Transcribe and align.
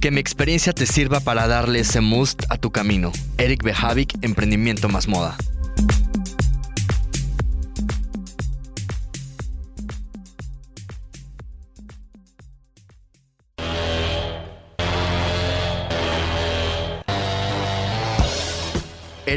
Que 0.00 0.12
mi 0.12 0.20
experiencia 0.20 0.72
te 0.72 0.86
sirva 0.86 1.18
para 1.18 1.48
darle 1.48 1.80
ese 1.80 2.00
must 2.00 2.44
a 2.50 2.56
tu 2.56 2.70
camino. 2.70 3.10
Eric 3.36 3.64
Behavik, 3.64 4.14
Emprendimiento 4.22 4.88
más 4.88 5.08
Moda. 5.08 5.36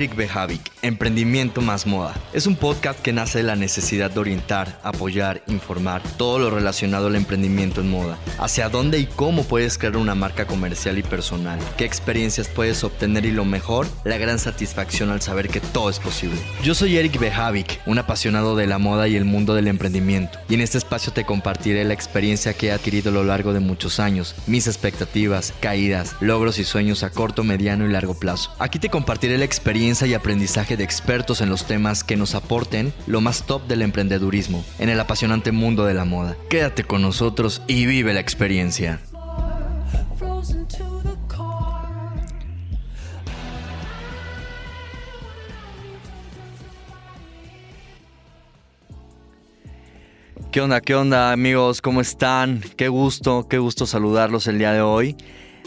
Eric 0.02 0.16
Behavik, 0.16 0.72
Emprendimiento 0.82 1.62
más 1.62 1.86
Moda. 1.86 2.16
Es 2.34 2.48
un 2.48 2.56
podcast 2.56 3.00
que 3.00 3.14
nace 3.14 3.38
de 3.38 3.44
la 3.44 3.56
necesidad 3.56 4.10
de 4.10 4.20
orientar, 4.20 4.80
apoyar, 4.82 5.44
informar 5.46 6.02
todo 6.18 6.40
lo 6.40 6.50
relacionado 6.50 7.06
al 7.06 7.16
emprendimiento 7.16 7.82
en 7.82 7.92
moda. 7.92 8.18
Hacia 8.40 8.68
dónde 8.70 8.98
y 8.98 9.06
cómo 9.06 9.44
puedes 9.44 9.78
crear 9.78 9.98
una 9.98 10.16
marca 10.16 10.48
comercial 10.48 10.98
y 10.98 11.04
personal. 11.04 11.60
Qué 11.78 11.86
experiencias 11.86 12.48
puedes 12.48 12.84
obtener 12.84 13.26
y 13.26 13.32
lo 13.32 13.46
mejor, 13.46 13.86
la 14.04 14.18
gran 14.18 14.40
satisfacción 14.40 15.12
al 15.12 15.22
saber 15.22 15.50
que 15.50 15.60
todo 15.60 15.92
es 15.92 16.00
posible. 16.00 16.40
Yo 16.64 16.74
soy 16.74 16.98
Eric 16.98 17.20
Behavik, 17.20 17.82
un 17.86 18.00
apasionado 18.00 18.56
de 18.56 18.66
la 18.66 18.80
moda 18.80 19.08
y 19.08 19.16
el 19.16 19.26
mundo 19.26 19.54
del 19.54 19.68
emprendimiento. 19.68 20.40
Y 20.50 20.56
en 20.56 20.62
este 20.62 20.80
espacio 20.80 21.14
te 21.14 21.26
compartiré 21.26 21.84
la 21.86 21.94
experiencia 21.94 22.56
que 22.56 22.70
he 22.70 22.72
adquirido 22.72 23.12
a 23.12 23.14
lo 23.14 23.24
largo 23.24 23.54
de 23.54 23.60
muchos 23.60 24.00
años, 24.00 24.34
mis 24.48 24.66
expectativas, 24.66 25.54
caídas, 25.60 26.16
logros 26.22 26.58
y 26.58 26.64
sueños 26.64 27.04
a 27.04 27.12
corto, 27.12 27.44
mediano 27.44 27.86
y 27.86 27.92
largo 27.92 28.16
plazo. 28.16 28.52
Aquí 28.58 28.80
te 28.80 28.90
compartiré 28.90 29.38
la 29.38 29.46
experiencia 29.46 29.91
y 29.92 30.14
aprendizaje 30.14 30.78
de 30.78 30.86
expertos 30.86 31.42
en 31.42 31.50
los 31.50 31.66
temas 31.66 32.06
que 32.06 32.16
nos 32.16 32.34
aporten 32.34 32.94
lo 33.08 33.20
más 33.20 33.46
top 33.46 33.68
del 33.68 33.82
emprendedurismo 33.82 34.64
en 34.80 34.88
el 34.88 34.98
apasionante 34.98 35.52
mundo 35.52 35.84
de 35.86 35.94
la 35.94 36.06
moda. 36.06 36.38
Quédate 36.50 36.86
con 36.86 37.02
nosotros 37.02 37.62
y 37.68 37.86
vive 37.86 38.14
la 38.14 38.22
experiencia. 38.22 39.02
¿Qué 50.54 50.62
onda, 50.62 50.80
qué 50.80 50.96
onda 50.96 51.34
amigos? 51.34 51.82
¿Cómo 51.82 52.00
están? 52.00 52.62
Qué 52.78 52.88
gusto, 52.88 53.48
qué 53.50 53.58
gusto 53.58 53.86
saludarlos 53.86 54.48
el 54.48 54.58
día 54.58 54.72
de 54.72 54.82
hoy. 54.82 55.18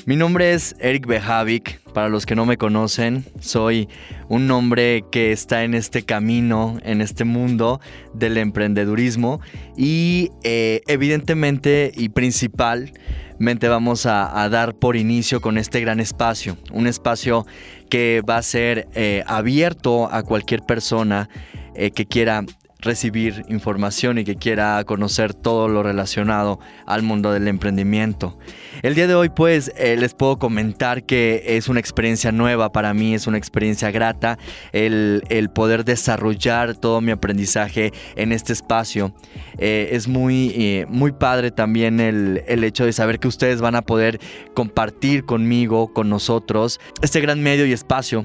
Mi 0.07 0.17
nombre 0.17 0.53
es 0.53 0.77
Eric 0.81 1.07
Behavik. 1.07 1.81
Para 1.95 2.11
los 2.11 2.27
que 2.27 2.35
no 2.35 2.45
me 2.45 2.59
conocen, 2.59 3.25
soy 3.41 3.89
un 4.29 4.51
hombre 4.51 5.03
que 5.11 5.33
está 5.33 5.65
en 5.65 5.73
este 5.73 6.03
camino, 6.03 6.79
en 6.83 7.01
este 7.01 7.25
mundo 7.25 7.81
del 8.13 8.37
emprendedurismo 8.37 9.41
y 9.79 10.31
eh, 10.43 10.83
evidentemente 10.89 11.91
y 11.95 12.11
principalmente 12.11 13.69
vamos 13.69 14.05
a, 14.05 14.47
dar 14.51 14.75
por 14.75 14.97
inicio 14.97 15.41
con 15.41 15.57
este 15.57 15.81
gran 15.81 16.01
espacio, 16.01 16.59
un 16.71 16.87
espacio 16.87 17.47
que 17.89 18.21
va 18.29 18.37
a 18.37 18.43
ser 18.43 18.89
eh, 18.95 19.23
abierto 19.27 20.13
a 20.13 20.23
cualquier 20.23 20.63
persona 20.63 21.31
eh, 21.75 21.93
que 21.93 22.05
quiera 22.05 22.45
recibir 22.85 23.45
información 23.49 24.19
y 24.19 24.25
que 24.25 24.37
quiera 24.37 24.83
conocer 24.85 25.35
todo 25.35 25.69
lo 25.69 25.83
relacionado 25.83 26.61
al 26.87 27.03
mundo 27.03 27.33
del 27.33 27.49
emprendimiento. 27.49 28.39
El 28.83 28.95
día 28.95 29.07
de 29.07 29.15
hoy 29.15 29.29
pues 29.29 29.73
eh, 29.77 29.97
les 29.97 30.15
puedo 30.15 30.39
comentar 30.39 31.05
que 31.05 31.43
es 31.47 31.69
una 31.69 31.81
experiencia 31.81 32.33
nueva 32.33 32.73
para 32.73 32.95
mí, 32.95 33.15
es 33.15 33.27
una 33.27 33.39
experiencia 33.39 33.91
grata 33.91 34.39
el, 34.73 35.23
poder 35.55 35.85
desarrollar 35.85 36.75
todo 36.77 37.01
mi 37.01 37.13
aprendizaje 37.13 37.93
en 38.17 38.33
este 38.33 38.53
espacio. 38.53 39.15
Eh, 39.59 39.91
es 39.93 40.09
muy, 40.09 40.53
eh, 40.57 40.87
muy 40.89 41.13
padre 41.13 41.51
también 41.51 42.01
el, 42.01 42.43
el 42.47 42.65
hecho 42.65 42.85
de 42.85 42.93
saber 42.93 43.19
que 43.19 43.29
ustedes 43.29 43.61
van 43.61 43.77
a 43.77 43.83
poder 43.83 44.21
compartir 44.55 45.25
conmigo, 45.25 45.93
con 45.93 46.09
nosotros, 46.09 46.81
este 47.03 47.21
gran 47.21 47.43
medio 47.43 47.67
y 47.67 47.73
espacio 47.73 48.23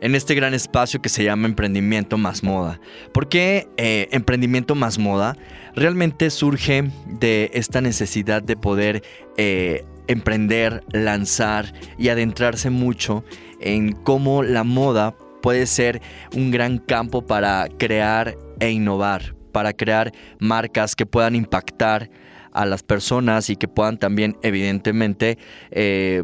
en 0.00 0.14
este 0.14 0.34
gran 0.34 0.54
espacio 0.54 1.00
que 1.00 1.08
se 1.08 1.24
llama 1.24 1.46
Emprendimiento 1.46 2.18
más 2.18 2.42
Moda. 2.42 2.80
¿Por 3.12 3.28
qué 3.28 3.68
eh, 3.76 4.08
Emprendimiento 4.12 4.74
más 4.74 4.98
Moda? 4.98 5.36
Realmente 5.74 6.30
surge 6.30 6.90
de 7.06 7.50
esta 7.54 7.80
necesidad 7.80 8.42
de 8.42 8.56
poder 8.56 9.02
eh, 9.36 9.84
emprender, 10.06 10.82
lanzar 10.92 11.72
y 11.98 12.08
adentrarse 12.08 12.70
mucho 12.70 13.24
en 13.60 13.92
cómo 13.92 14.42
la 14.42 14.64
moda 14.64 15.14
puede 15.42 15.66
ser 15.66 16.00
un 16.34 16.50
gran 16.50 16.78
campo 16.78 17.26
para 17.26 17.68
crear 17.78 18.36
e 18.60 18.70
innovar, 18.70 19.34
para 19.52 19.72
crear 19.72 20.12
marcas 20.38 20.96
que 20.96 21.06
puedan 21.06 21.36
impactar 21.36 22.10
a 22.52 22.66
las 22.66 22.82
personas 22.82 23.50
y 23.50 23.56
que 23.56 23.68
puedan 23.68 23.98
también 23.98 24.36
evidentemente 24.42 25.38
eh, 25.70 26.22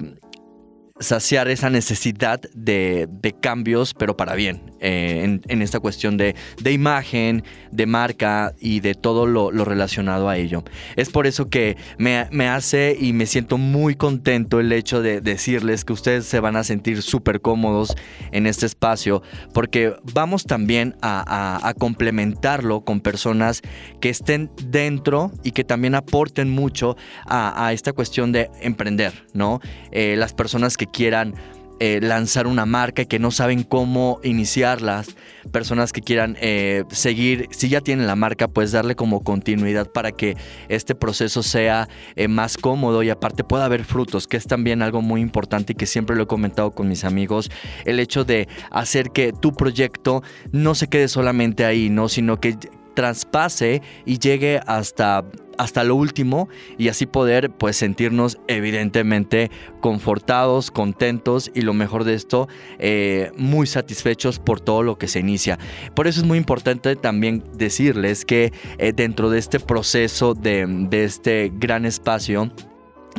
saciar 1.05 1.49
esa 1.49 1.71
necesidad 1.71 2.41
de, 2.55 3.09
cambios, 3.41 3.95
pero 3.95 4.17
para 4.17 4.35
bien, 4.35 4.63
eh, 4.81 5.41
en, 5.47 5.63
esta 5.63 5.81
cuestión 5.81 6.17
de, 6.17 6.35
imagen, 6.71 7.45
de 7.71 7.87
marca 7.87 8.55
y 8.61 8.81
de 8.81 8.95
todo 8.95 9.27
lo, 9.27 9.51
relacionado 9.65 10.29
a 10.29 10.37
ello. 10.37 10.65
Es 10.97 11.11
por 11.11 11.27
eso 11.27 11.49
que 11.49 11.77
me, 11.99 12.49
hace 12.49 12.97
y 12.99 13.13
me 13.13 13.27
siento 13.27 13.59
muy 13.59 13.95
contento 13.95 14.61
el 14.61 14.73
hecho 14.73 15.03
de 15.03 15.21
decirles 15.21 15.85
que 15.85 15.93
ustedes 15.93 16.27
se 16.27 16.41
van 16.41 16.57
a 16.57 16.65
sentir 16.65 17.03
súper 17.03 17.41
cómodos 17.41 17.95
en 18.33 18.47
este 18.47 18.67
espacio, 18.67 19.23
porque 19.53 19.95
vamos 20.13 20.45
también 20.45 20.97
a, 21.03 21.73
complementarlo 21.79 22.85
con 22.85 23.01
personas 23.01 23.63
que 24.01 24.09
estén 24.09 24.51
dentro 24.69 25.33
y 25.43 25.53
que 25.53 25.65
también 25.65 25.95
aporten 25.95 26.51
mucho 26.51 26.97
a, 27.27 27.73
esta 27.73 27.93
cuestión 27.93 28.33
de 28.33 28.51
emprender, 28.61 29.27
¿no? 29.33 29.61
Eh, 29.91 30.15
las 30.17 30.33
personas 30.33 30.77
que 30.77 30.87
quieran 30.95 31.35
eh, 31.81 31.99
lanzar 32.01 32.47
una 32.47 32.67
marca 32.67 33.03
y 33.03 33.07
que 33.07 33.19
no 33.19 33.33
saben 33.33 33.65
cómo 33.65 34.21
iniciarlas, 34.23 35.09
personas 35.51 35.93
que 35.93 36.03
quieran 36.03 36.37
eh, 36.41 36.85
seguir, 36.91 37.49
si 37.51 37.69
ya 37.69 37.81
tienen 37.81 38.07
la 38.07 38.15
marca, 38.15 38.47
pues 38.47 38.71
darle 38.71 38.95
como 38.95 39.25
continuidad 39.25 39.91
para 39.91 40.13
que 40.13 40.37
este 40.69 40.95
proceso 40.95 41.43
sea 41.43 41.89
eh, 42.15 42.29
más 42.29 42.57
cómodo 42.57 43.03
y 43.03 43.11
aparte 43.11 43.43
pueda 43.43 43.65
haber 43.65 43.85
frutos, 43.85 44.29
que 44.29 44.37
es 44.37 44.47
también 44.47 44.83
algo 44.83 45.03
muy 45.03 45.21
importante 45.21 45.73
y 45.73 45.77
que 45.77 45.87
siempre 45.87 46.15
lo 46.15 46.23
he 46.23 46.27
comentado 46.29 46.71
con 46.71 46.89
mis 46.89 47.05
amigos, 47.05 47.51
el 47.85 47.99
hecho 47.99 48.25
de 48.25 48.47
hacer 48.71 49.11
que 49.11 49.33
tu 49.33 49.53
proyecto 49.53 50.23
no 50.53 50.77
se 50.77 50.87
quede 50.87 51.09
solamente 51.09 51.65
ahí, 51.65 51.91
¿no? 51.91 52.09
Sino 52.09 52.39
que 52.39 52.57
traspase 52.95 53.83
y 54.07 54.21
llegue 54.21 54.61
hasta 54.67 55.25
hasta 55.59 55.85
lo 55.85 55.97
último 55.97 56.49
y 56.79 56.89
así 56.89 57.07
poder 57.07 57.51
pues 57.51 57.77
sentirnos 57.77 58.39
evidentemente 58.49 59.51
confortados, 59.81 60.71
contentos 60.71 61.51
y 61.55 61.63
lo 61.63 61.75
mejor 61.75 62.05
de 62.05 62.15
esto 62.15 62.49
eh, 62.79 63.33
muy 63.37 63.67
satisfechos 63.67 64.39
por 64.39 64.61
todo 64.61 64.83
lo 64.83 64.99
que 64.99 65.09
se 65.09 65.21
inicia. 65.21 65.59
Por 65.95 66.07
eso 66.07 66.21
es 66.21 66.27
muy 66.27 66.39
importante 66.39 66.97
también 66.97 67.45
decirles 67.55 68.25
que 68.25 68.53
eh, 68.79 68.93
dentro 68.93 69.31
de 69.31 69.39
este 69.39 69.61
proceso 69.61 70.35
de, 70.35 70.67
de 70.67 71.05
este 71.05 71.53
gran 71.55 71.85
espacio 71.85 72.51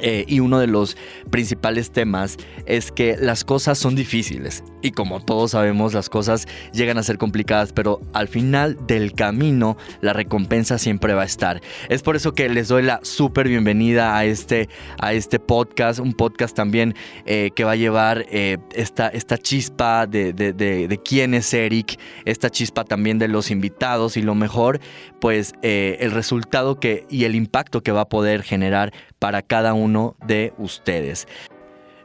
eh, 0.01 0.25
y 0.27 0.41
uno 0.41 0.59
de 0.59 0.67
los 0.67 0.97
principales 1.29 1.91
temas 1.91 2.37
es 2.65 2.91
que 2.91 3.15
las 3.17 3.45
cosas 3.45 3.77
son 3.77 3.95
difíciles 3.95 4.63
y 4.81 4.91
como 4.91 5.23
todos 5.23 5.51
sabemos 5.51 5.93
las 5.93 6.09
cosas 6.09 6.47
llegan 6.73 6.97
a 6.97 7.03
ser 7.03 7.17
complicadas 7.17 7.71
pero 7.71 8.01
al 8.13 8.27
final 8.27 8.77
del 8.87 9.13
camino 9.13 9.77
la 10.01 10.13
recompensa 10.13 10.77
siempre 10.77 11.13
va 11.13 11.21
a 11.21 11.25
estar. 11.25 11.61
Es 11.89 12.01
por 12.01 12.15
eso 12.15 12.33
que 12.33 12.49
les 12.49 12.67
doy 12.67 12.83
la 12.83 12.99
súper 13.03 13.47
bienvenida 13.47 14.17
a 14.17 14.25
este, 14.25 14.67
a 14.99 15.13
este 15.13 15.39
podcast, 15.39 15.99
un 15.99 16.13
podcast 16.13 16.55
también 16.55 16.93
eh, 17.25 17.51
que 17.55 17.63
va 17.63 17.71
a 17.71 17.77
llevar 17.77 18.25
eh, 18.29 18.57
esta, 18.73 19.07
esta 19.07 19.37
chispa 19.37 20.07
de, 20.07 20.33
de, 20.33 20.53
de, 20.53 21.01
quién 21.03 21.33
es 21.33 21.53
Eric, 21.53 21.99
esta 22.25 22.49
chispa 22.49 22.83
también 22.83 23.17
de 23.17 23.27
los 23.27 23.49
invitados 23.49 24.17
y 24.17 24.21
lo 24.21 24.35
mejor 24.35 24.79
pues 25.21 25.53
el 25.61 26.11
resultado 26.11 26.79
que, 26.79 27.05
y 27.09 27.23
el 27.23 27.35
impacto 27.35 27.81
que 27.81 27.91
va 27.91 28.01
a 28.01 28.09
poder 28.09 28.43
generar 28.43 28.93
para 29.25 29.41
cada 29.41 29.73
uno 29.73 30.15
de 30.27 30.53
ustedes. 30.59 31.27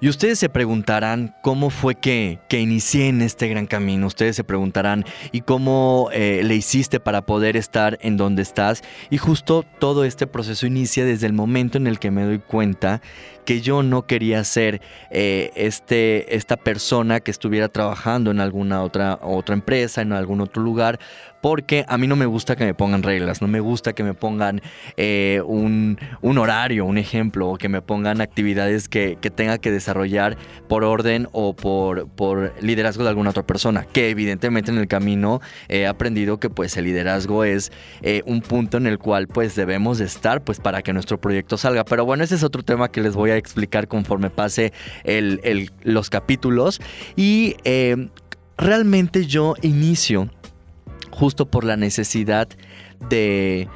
Y 0.00 0.08
ustedes 0.08 0.38
se 0.38 0.48
preguntarán 0.48 1.34
cómo 1.42 1.68
fue 1.68 1.94
que, 1.94 2.38
que, 2.48 2.58
inicié 2.58 3.08
en 3.08 3.20
este 3.20 3.46
gran 3.48 3.66
camino. 3.66 4.06
Ustedes 4.06 4.36
se 4.36 4.42
preguntarán, 4.42 5.04
¿y 5.30 5.42
cómo 5.42 6.08
eh, 6.14 6.40
le 6.42 6.54
hiciste 6.54 6.98
para 6.98 7.26
poder 7.26 7.58
estar 7.58 7.98
en 8.00 8.16
donde 8.16 8.40
estás? 8.40 8.80
Y 9.10 9.18
justo 9.18 9.66
todo 9.78 10.04
este 10.04 10.26
proceso 10.26 10.66
inicia 10.66 11.04
desde 11.04 11.26
el 11.26 11.34
momento 11.34 11.76
en 11.76 11.86
el 11.86 11.98
que 11.98 12.10
me 12.10 12.24
doy 12.24 12.38
cuenta 12.38 13.02
que 13.44 13.60
yo 13.60 13.82
no 13.82 14.06
quería 14.06 14.42
ser 14.44 14.80
eh, 15.10 15.50
este, 15.54 16.34
esta 16.34 16.56
persona 16.56 17.20
que 17.20 17.30
estuviera 17.30 17.68
trabajando 17.68 18.30
en 18.30 18.40
alguna 18.40 18.82
otra, 18.82 19.18
otra 19.20 19.54
empresa, 19.54 20.00
en 20.00 20.14
algún 20.14 20.40
otro 20.40 20.62
lugar, 20.62 20.98
porque 21.40 21.84
a 21.88 21.98
mí 21.98 22.06
no 22.06 22.16
me 22.16 22.26
gusta 22.26 22.56
que 22.56 22.64
me 22.64 22.74
pongan 22.74 23.02
reglas, 23.02 23.40
no 23.40 23.48
me 23.48 23.60
gusta 23.60 23.92
que 23.92 24.02
me 24.02 24.14
pongan 24.14 24.60
eh, 24.96 25.42
un, 25.44 25.98
horario, 26.22 26.84
un 26.84 26.98
ejemplo, 26.98 27.48
o 27.48 27.56
que 27.56 27.68
me 27.68 27.82
pongan 27.82 28.20
actividades 28.20 28.88
que, 28.88 29.16
tenga 29.34 29.58
que 29.58 29.70
desarrollar 29.70 30.36
por 30.68 30.84
orden 30.84 31.28
o 31.32 31.54
por, 31.54 32.08
por 32.08 32.52
liderazgo 32.60 33.04
de 33.04 33.10
alguna 33.10 33.30
otra 33.30 33.44
persona, 33.44 33.84
que 33.84 34.10
evidentemente 34.10 34.70
en 34.70 34.78
el 34.78 34.88
camino 34.88 35.40
he 35.68 35.86
aprendido 35.86 36.40
que 36.40 36.50
pues 36.50 36.76
el 36.76 36.84
liderazgo 36.84 37.44
es 37.44 37.72
eh, 38.02 38.22
un 38.26 38.40
punto 38.40 38.76
en 38.76 38.86
el 38.86 38.98
cual 38.98 39.28
pues 39.28 39.54
debemos 39.54 40.00
estar 40.00 40.42
pues 40.42 40.60
para 40.60 40.82
que 40.82 40.92
nuestro 40.92 41.20
proyecto 41.20 41.56
salga. 41.56 41.84
Pero 41.84 42.04
bueno, 42.04 42.24
ese 42.24 42.34
es 42.34 42.42
otro 42.42 42.62
tema 42.62 42.90
que 42.90 43.00
les 43.00 43.14
voy 43.14 43.30
a 43.30 43.36
explicar 43.36 43.88
conforme 43.88 44.30
pase 44.30 44.72
los 45.82 46.10
capítulos. 46.10 46.80
Y 47.16 47.56
eh, 47.64 48.08
realmente 48.56 49.26
yo 49.26 49.54
inicio 49.62 50.28
justo 51.10 51.50
por 51.50 51.64
la 51.64 51.76
necesidad 51.76 52.48
de, 53.08 53.68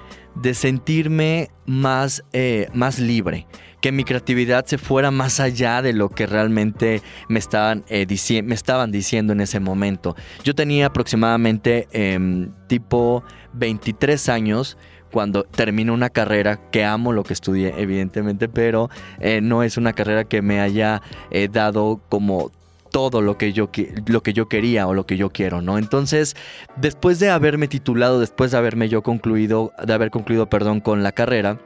sentirme 0.52 1.50
más, 1.66 2.24
eh, 2.32 2.68
más 2.74 2.98
libre 2.98 3.46
que 3.80 3.92
mi 3.92 4.04
creatividad 4.04 4.64
se 4.64 4.78
fuera 4.78 5.10
más 5.10 5.40
allá 5.40 5.82
de 5.82 5.92
lo 5.92 6.08
que 6.08 6.26
realmente 6.26 7.02
me 7.28 7.38
estaban, 7.38 7.84
eh, 7.88 8.06
me 8.42 8.54
estaban 8.54 8.90
diciendo 8.90 9.34
en 9.34 9.42
ese 9.42 9.60
momento. 9.60 10.16
Yo 10.42 10.54
tenía 10.54 10.86
aproximadamente 10.86 11.86
em, 11.92 12.50
tipo 12.66 13.22
23 13.52 14.30
años 14.30 14.78
cuando 15.12 15.44
termino 15.44 15.92
una 15.92 16.08
carrera 16.08 16.70
que 16.70 16.82
amo 16.82 17.12
lo 17.12 17.24
que 17.24 17.34
estudié, 17.34 17.74
evidentemente, 17.76 18.48
pero 18.48 18.88
eh, 19.20 19.42
no 19.42 19.62
es 19.62 19.76
una 19.76 19.92
carrera 19.92 20.24
que 20.24 20.40
me 20.40 20.60
haya 20.60 21.02
dado 21.52 22.00
como 22.08 22.50
todo 22.94 23.22
lo 23.22 23.36
que 23.36 23.52
yo 23.52 23.70
lo 24.06 24.22
que 24.22 24.32
yo 24.32 24.48
quería 24.48 24.86
o 24.86 24.94
lo 24.94 25.04
que 25.04 25.16
yo 25.16 25.30
quiero, 25.30 25.60
¿no? 25.60 25.78
Entonces, 25.78 26.36
después 26.76 27.18
de 27.18 27.28
haberme 27.28 27.66
titulado, 27.66 28.20
después 28.20 28.52
de 28.52 28.58
haberme 28.58 28.88
yo 28.88 29.02
concluido, 29.02 29.72
de 29.84 29.92
haber 29.92 30.12
concluido, 30.12 30.48
perdón, 30.48 30.78
con 30.78 31.02
la 31.02 31.10
carrera, 31.10 31.58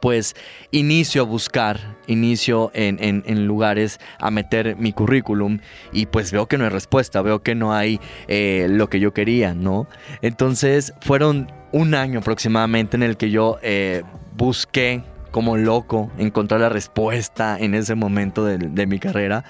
pues 0.00 0.34
inicio 0.70 1.20
a 1.20 1.24
buscar, 1.26 1.98
inicio 2.06 2.70
en, 2.72 3.46
lugares 3.46 4.00
a 4.18 4.30
meter 4.30 4.76
mi 4.76 4.94
currículum 4.94 5.58
y 5.92 6.06
pues 6.06 6.32
veo 6.32 6.46
que 6.46 6.56
no 6.56 6.64
hay 6.64 6.70
respuesta, 6.70 7.20
veo 7.20 7.42
que 7.42 7.54
no 7.54 7.74
hay 7.74 8.00
eh, 8.26 8.68
lo 8.70 8.88
que 8.88 9.00
yo 9.00 9.12
quería, 9.12 9.52
¿no? 9.52 9.86
Entonces 10.22 10.94
fueron 11.02 11.52
un 11.72 11.94
año 11.94 12.20
aproximadamente 12.20 12.96
en 12.96 13.02
el 13.02 13.18
que 13.18 13.28
yo 13.28 13.58
eh, 13.60 14.02
busqué 14.34 15.02
como 15.30 15.56
loco 15.56 16.10
encontrar 16.18 16.60
la 16.60 16.68
respuesta 16.68 17.58
en 17.58 17.74
ese 17.74 17.94
momento 17.94 18.44
de 18.44 18.86
mi 18.86 18.98
carrera 18.98 19.44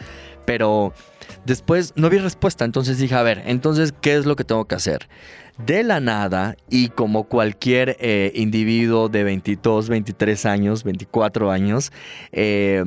pero 0.48 0.94
después 1.44 1.92
no 1.94 2.08
vi 2.08 2.16
respuesta, 2.16 2.64
entonces 2.64 2.96
dije, 2.96 3.14
a 3.14 3.22
ver, 3.22 3.42
entonces, 3.44 3.92
¿qué 4.00 4.16
es 4.16 4.24
lo 4.24 4.34
que 4.34 4.44
tengo 4.44 4.64
que 4.64 4.76
hacer? 4.76 5.06
De 5.58 5.82
la 5.82 6.00
nada, 6.00 6.56
y 6.70 6.88
como 6.88 7.24
cualquier 7.24 7.98
eh, 8.00 8.32
individuo 8.34 9.10
de 9.10 9.24
22, 9.24 9.90
23 9.90 10.46
años, 10.46 10.84
24 10.84 11.50
años, 11.50 11.92
eh, 12.32 12.82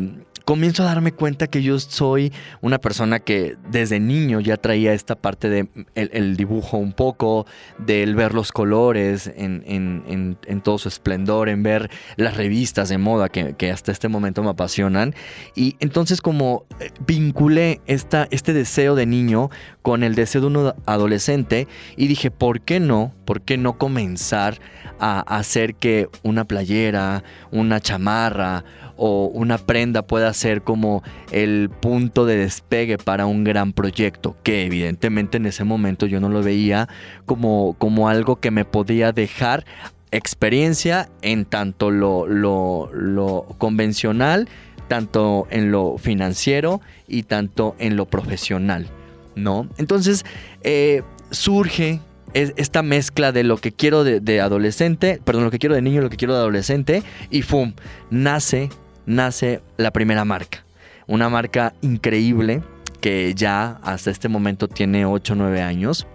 comienzo 0.51 0.83
a 0.83 0.87
darme 0.87 1.13
cuenta 1.13 1.47
que 1.47 1.63
yo 1.63 1.79
soy 1.79 2.33
una 2.59 2.77
persona 2.77 3.21
que 3.21 3.55
desde 3.69 4.01
niño 4.01 4.41
ya 4.41 4.57
traía 4.57 4.91
esta 4.91 5.15
parte 5.15 5.49
de 5.49 5.69
el, 5.95 6.35
dibujo 6.35 6.75
un 6.75 6.91
poco, 6.91 7.45
del 7.77 8.15
ver 8.15 8.33
los 8.33 8.51
colores 8.51 9.31
en, 9.33 10.35
todo 10.61 10.77
su 10.77 10.89
esplendor, 10.89 11.47
en 11.47 11.63
ver 11.63 11.89
las 12.17 12.35
revistas 12.35 12.89
de 12.89 12.97
moda 12.97 13.29
que, 13.29 13.71
hasta 13.71 13.93
este 13.93 14.09
momento 14.09 14.43
me 14.43 14.49
apasionan. 14.49 15.15
Y 15.55 15.77
entonces 15.79 16.19
como 16.19 16.65
eh, 16.81 16.91
vinculé 17.07 17.79
esta, 17.85 18.27
este 18.29 18.51
deseo 18.51 18.95
de 18.95 19.05
niño 19.05 19.51
con 19.81 20.03
el 20.03 20.15
deseo 20.15 20.41
de 20.41 20.47
un 20.47 20.73
adolescente 20.85 21.69
y 21.95 22.07
dije, 22.07 22.29
¿por 22.29 22.59
qué 22.59 22.81
no? 22.81 23.13
¿Por 23.23 23.41
qué 23.41 23.55
no 23.55 23.77
comenzar 23.77 24.59
a 24.99 25.21
hacer 25.21 25.75
que 25.75 26.09
una 26.23 26.43
playera, 26.43 27.23
una 27.51 27.79
chamarra, 27.79 28.65
o 29.03 29.31
una 29.33 29.57
prenda 29.57 30.03
pueda 30.03 30.31
ser 30.31 30.61
como 30.61 31.01
el 31.31 31.71
punto 31.71 32.27
de 32.27 32.37
despegue 32.37 32.99
para 32.99 33.25
un 33.25 33.43
gran 33.43 33.73
proyecto, 33.73 34.35
que 34.43 34.63
evidentemente 34.63 35.37
en 35.37 35.47
ese 35.47 35.63
momento 35.63 36.05
yo 36.05 36.19
no 36.19 36.29
lo 36.29 36.43
veía 36.43 36.87
como, 37.25 37.75
como 37.79 38.09
algo 38.09 38.35
que 38.35 38.51
me 38.51 38.63
podía 38.63 39.11
dejar 39.11 39.65
experiencia 40.11 41.09
en 41.23 41.45
tanto 41.45 41.89
lo, 41.89 42.27
lo, 42.27 43.47
convencional, 43.57 44.47
tanto 44.87 45.47
en 45.49 45.71
lo 45.71 45.97
financiero 45.97 46.79
y 47.07 47.23
tanto 47.23 47.75
en 47.79 47.95
lo 47.95 48.05
profesional, 48.05 48.87
¿no? 49.35 49.67
Entonces, 49.79 50.25
eh, 50.61 51.01
surge 51.31 52.01
esta 52.33 52.83
mezcla 52.83 53.31
de 53.31 53.43
lo 53.43 53.57
que 53.57 53.71
quiero 53.71 54.03
de, 54.03 54.19
de, 54.19 54.41
adolescente, 54.41 55.19
perdón, 55.25 55.45
lo 55.45 55.51
que 55.51 55.57
quiero 55.57 55.73
de 55.73 55.81
niño, 55.81 56.01
lo 56.01 56.11
que 56.11 56.17
quiero 56.17 56.35
de 56.35 56.41
adolescente, 56.41 57.01
y 57.31 57.41
¡fum! 57.41 57.73
Nace 58.11 58.69
nace 59.05 59.61
la 59.77 59.91
primera 59.91 60.25
marca. 60.25 60.65
Una 61.07 61.29
marca 61.29 61.73
increíble 61.81 62.61
que 63.01 63.33
ya 63.35 63.79
hasta 63.83 64.11
este 64.11 64.29
momento 64.29 64.67
tiene 64.67 65.05
8 65.05 65.33
o 65.33 65.35
9 65.35 65.61
años. 65.61 66.07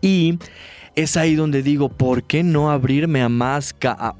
Y 0.00 0.38
es 0.94 1.16
ahí 1.16 1.34
donde 1.34 1.62
digo, 1.62 1.88
¿por 1.88 2.22
qué 2.22 2.42
no 2.42 2.70
abrirme 2.70 3.22
a 3.22 3.28
más, 3.28 3.74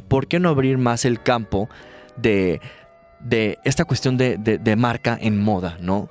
por 0.08 0.26
qué 0.26 0.41
no 0.41 0.49
abrir 0.49 0.76
más 0.76 1.05
el 1.05 1.23
campo 1.23 1.69
de, 2.17 2.61
de 3.20 3.58
esta 3.64 3.85
cuestión 3.85 4.17
de, 4.17 4.37
de, 4.38 4.76
marca 4.76 5.17
en 5.20 5.41
moda, 5.41 5.76
¿no? 5.81 6.11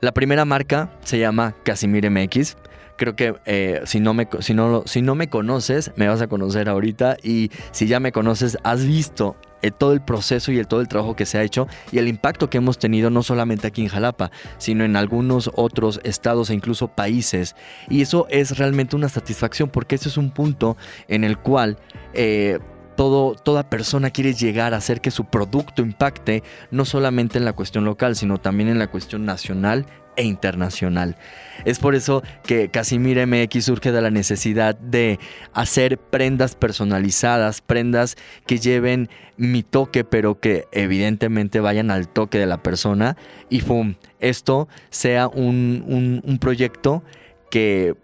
La 0.00 0.12
primera 0.12 0.44
marca 0.44 0.90
se 1.04 1.18
llama 1.18 1.54
Casimir 1.64 2.10
MX. 2.10 2.56
Creo 2.98 3.16
que 3.16 3.34
eh, 3.46 3.80
si, 3.84 4.00
no 4.00 4.14
me, 4.14 4.28
si, 4.40 4.52
no, 4.52 4.82
si 4.86 5.00
no 5.00 5.14
me 5.14 5.28
conoces, 5.28 5.92
me 5.96 6.08
vas 6.08 6.20
a 6.20 6.26
conocer 6.26 6.68
ahorita. 6.68 7.16
Y 7.22 7.50
si 7.70 7.86
ya 7.86 8.00
me 8.00 8.12
conoces, 8.12 8.58
has 8.64 8.84
visto 8.84 9.36
todo 9.70 9.92
el 9.92 10.00
proceso 10.00 10.52
y 10.52 10.58
el, 10.58 10.66
todo 10.66 10.80
el 10.80 10.88
trabajo 10.88 11.16
que 11.16 11.26
se 11.26 11.38
ha 11.38 11.42
hecho 11.42 11.68
y 11.90 11.98
el 11.98 12.08
impacto 12.08 12.50
que 12.50 12.58
hemos 12.58 12.78
tenido 12.78 13.10
no 13.10 13.22
solamente 13.22 13.66
aquí 13.66 13.82
en 13.82 13.88
Jalapa, 13.88 14.30
sino 14.58 14.84
en 14.84 14.96
algunos 14.96 15.50
otros 15.54 16.00
estados 16.04 16.50
e 16.50 16.54
incluso 16.54 16.88
países. 16.88 17.54
Y 17.88 18.02
eso 18.02 18.26
es 18.30 18.58
realmente 18.58 18.96
una 18.96 19.08
satisfacción 19.08 19.68
porque 19.68 19.94
ese 19.94 20.08
es 20.08 20.16
un 20.16 20.30
punto 20.30 20.76
en 21.08 21.24
el 21.24 21.38
cual... 21.38 21.78
Eh, 22.14 22.58
todo, 22.94 23.34
toda 23.34 23.70
persona 23.70 24.10
quiere 24.10 24.34
llegar 24.34 24.74
a 24.74 24.76
hacer 24.76 25.00
que 25.00 25.10
su 25.10 25.24
producto 25.24 25.80
impacte 25.80 26.42
no 26.70 26.84
solamente 26.84 27.38
en 27.38 27.46
la 27.46 27.54
cuestión 27.54 27.86
local, 27.86 28.16
sino 28.16 28.38
también 28.38 28.68
en 28.68 28.78
la 28.78 28.90
cuestión 28.90 29.24
nacional 29.24 29.86
e 30.16 30.24
internacional. 30.24 31.16
Es 31.64 31.78
por 31.78 31.94
eso 31.94 32.22
que 32.44 32.68
Casimir 32.68 33.24
MX 33.26 33.64
surge 33.64 33.92
de 33.92 34.02
la 34.02 34.10
necesidad 34.10 34.74
de 34.74 35.18
hacer 35.52 35.98
prendas 35.98 36.54
personalizadas, 36.54 37.60
prendas 37.60 38.16
que 38.46 38.58
lleven 38.58 39.08
mi 39.36 39.62
toque, 39.62 40.04
pero 40.04 40.40
que 40.40 40.66
evidentemente 40.72 41.60
vayan 41.60 41.90
al 41.90 42.08
toque 42.08 42.38
de 42.38 42.46
la 42.46 42.62
persona. 42.62 43.16
Y 43.48 43.62
¡pum! 43.62 43.94
Esto 44.20 44.68
sea 44.90 45.28
un, 45.28 46.38
proyecto 46.40 47.02
que, 47.50 47.94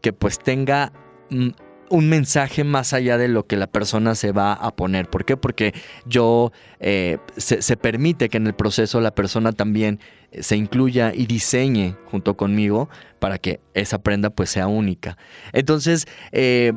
que 0.00 0.12
pues 0.12 0.38
tenga 0.38 0.92
mm, 1.30 1.48
un 1.90 2.08
mensaje 2.08 2.64
más 2.64 2.92
allá 2.92 3.18
de 3.18 3.28
lo 3.28 3.46
que 3.46 3.56
la 3.56 3.66
persona 3.66 4.14
se 4.14 4.32
va 4.32 4.52
a 4.52 4.74
poner. 4.74 5.08
¿Por 5.08 5.24
qué? 5.24 5.36
Porque 5.36 5.74
yo 6.06 6.52
eh, 6.80 7.18
se, 7.36 7.76
permite 7.76 8.28
que 8.28 8.36
en 8.36 8.46
el 8.46 8.54
proceso 8.54 9.00
la 9.00 9.14
persona 9.14 9.52
también 9.52 10.00
eh, 10.30 10.42
se 10.42 10.56
incluya 10.56 11.12
y 11.14 11.26
diseñe 11.26 11.96
junto 12.10 12.36
conmigo 12.36 12.88
para 13.18 13.38
que 13.38 13.60
esa 13.74 13.98
prenda 13.98 14.30
pues 14.30 14.50
sea 14.50 14.66
única. 14.66 15.16
Entonces, 15.52 16.06
eh, 16.32 16.72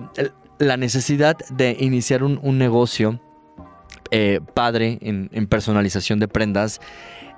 la 0.59 0.77
necesidad 0.77 1.37
de 1.49 1.75
iniciar 1.79 2.23
un, 2.23 2.57
negocio 2.57 3.19
padre 4.53 4.99
en, 5.01 5.29
en 5.31 5.47
personalización 5.47 6.19
de 6.19 6.27
prendas 6.27 6.81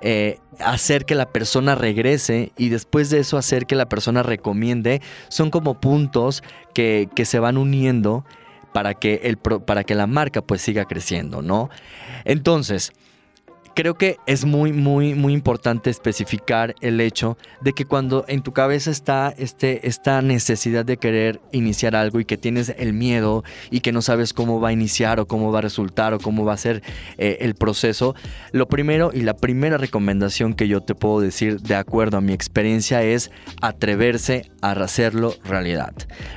eh, 0.06 0.38
hacer 0.58 1.06
que 1.06 1.14
la 1.14 1.30
persona 1.30 1.74
regrese 1.74 2.52
y 2.58 2.68
después 2.68 3.08
de 3.08 3.20
eso 3.20 3.38
hacer 3.38 3.64
que 3.64 3.74
la 3.74 3.88
persona 3.88 4.22
recomiende, 4.22 5.00
son 5.28 5.50
como 5.50 5.80
puntos 5.80 6.42
que, 6.74 7.08
que 7.14 7.24
se 7.24 7.38
van 7.38 7.56
uniendo 7.56 8.22
para 8.74 8.92
que, 8.92 9.22
el, 9.24 9.38
para 9.38 9.82
que 9.84 9.94
la 9.94 10.06
marca 10.06 10.42
pues 10.42 10.60
siga 10.60 10.84
creciendo, 10.84 11.40
¿no? 11.40 11.70
Entonces, 12.26 12.92
creo 13.74 13.94
que 13.94 14.18
es 14.26 14.44
muy, 14.44 14.72
muy, 14.72 15.14
muy 15.14 15.32
importante 15.32 15.90
especificar 15.90 16.74
el 16.80 17.00
hecho 17.00 17.36
de 17.60 17.72
que 17.72 17.84
cuando 17.84 18.24
en 18.28 18.42
tu 18.42 18.52
cabeza 18.52 18.90
está 18.90 19.34
este, 19.36 19.86
esta 19.86 20.22
necesidad 20.22 20.84
de 20.84 20.96
querer 20.96 21.40
iniciar 21.52 21.96
algo 21.96 22.20
y 22.20 22.24
que 22.24 22.36
tienes 22.36 22.72
el 22.78 22.92
miedo 22.92 23.42
y 23.70 23.80
que 23.80 23.92
no 23.92 24.00
sabes 24.00 24.32
cómo 24.32 24.60
va 24.60 24.68
a 24.68 24.72
iniciar 24.72 25.18
o 25.18 25.26
cómo 25.26 25.50
va 25.50 25.58
a 25.58 25.62
resultar 25.62 26.14
o 26.14 26.20
cómo 26.20 26.44
va 26.44 26.54
a 26.54 26.58
ser 26.58 26.82
eh, 27.18 27.38
el 27.40 27.54
proceso, 27.54 28.14
lo 28.52 28.68
primero 28.68 29.10
y 29.12 29.22
la 29.22 29.34
primera 29.34 29.76
recomendación 29.76 30.54
que 30.54 30.68
yo 30.68 30.80
te 30.80 30.94
puedo 30.94 31.20
decir 31.20 31.60
de 31.60 31.74
acuerdo 31.74 32.18
a 32.18 32.20
mi 32.20 32.32
experiencia 32.32 33.02
es 33.02 33.30
atreverse 33.60 34.50
a 34.62 34.72
hacerlo 34.72 35.34
realidad. 35.44 35.92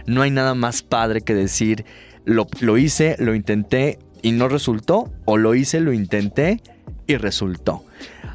No 0.05 0.23
hay 0.23 0.31
nada 0.31 0.55
más 0.55 0.81
padre 0.81 1.21
que 1.21 1.33
decir 1.33 1.85
lo, 2.25 2.47
lo 2.59 2.77
hice, 2.77 3.15
lo 3.19 3.35
intenté 3.35 3.99
y 4.21 4.31
no 4.31 4.49
resultó 4.49 5.11
o 5.25 5.37
lo 5.37 5.53
hice, 5.53 5.79
lo 5.79 5.93
intenté 5.93 6.61
y 7.07 7.17
resultó. 7.17 7.86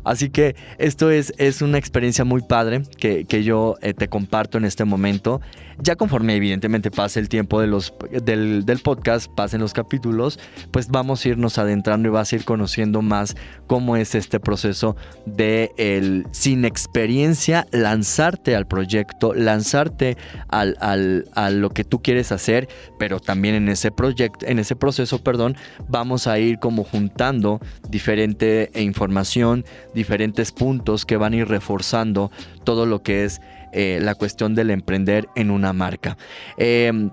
Así 0.04 0.30
que 0.30 0.56
esto 0.78 1.10
es, 1.10 1.32
es 1.38 1.62
una 1.62 1.78
experiencia 1.78 2.24
muy 2.24 2.42
padre 2.42 2.82
que, 2.98 3.24
yo 3.42 3.76
eh, 3.82 3.94
te 3.94 4.08
comparto 4.08 4.58
en 4.58 4.64
este 4.64 4.84
momento. 4.84 5.40
Ya 5.78 5.96
conforme 5.96 6.36
evidentemente 6.36 6.90
pase 6.90 7.18
el 7.18 7.28
tiempo 7.28 7.60
de 7.60 7.66
los, 7.66 7.94
del, 8.10 8.64
podcast, 8.84 9.32
pasen 9.32 9.60
los 9.60 9.72
capítulos, 9.72 10.38
pues 10.70 10.88
vamos 10.88 11.24
a 11.24 11.28
irnos 11.28 11.58
adentrando 11.58 12.08
y 12.08 12.12
vas 12.12 12.32
a 12.32 12.36
ir 12.36 12.44
conociendo 12.44 13.02
más 13.02 13.36
cómo 13.66 13.96
es 13.96 14.14
este 14.14 14.38
proceso 14.38 14.96
de 15.24 15.70
el 15.76 16.26
sin 16.30 16.64
experiencia 16.64 17.66
lanzarte 17.72 18.54
al 18.54 18.66
proyecto, 18.66 19.34
lanzarte 19.34 20.16
al, 20.48 20.76
al, 20.80 21.28
a 21.34 21.50
lo 21.50 21.70
que 21.70 21.84
tú 21.84 22.02
quieres 22.02 22.32
hacer, 22.32 22.68
pero 22.98 23.18
también 23.18 23.54
en 23.54 23.68
ese 23.68 23.90
proyecto, 23.90 24.46
en 24.46 24.58
ese 24.58 24.76
proceso, 24.76 25.22
perdón, 25.22 25.56
vamos 25.88 26.26
a 26.26 26.38
ir 26.38 26.58
como 26.58 26.84
juntando 26.84 27.60
diferente 27.88 28.70
información, 28.74 29.51
diferentes 29.94 30.52
puntos 30.52 31.04
que 31.04 31.16
van 31.16 31.32
a 31.32 31.36
ir 31.36 31.48
reforzando 31.48 32.30
todo 32.64 32.86
lo 32.86 33.02
que 33.02 33.24
es 33.24 33.40
eh, 33.72 33.98
la 34.02 34.14
cuestión 34.14 34.54
del 34.54 34.70
emprender 34.70 35.28
en 35.34 35.50
una 35.50 35.72
marca. 35.72 36.16
Em, 36.56 37.10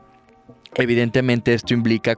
Evidentemente 0.75 1.53
esto 1.55 1.73
implica, 1.73 2.15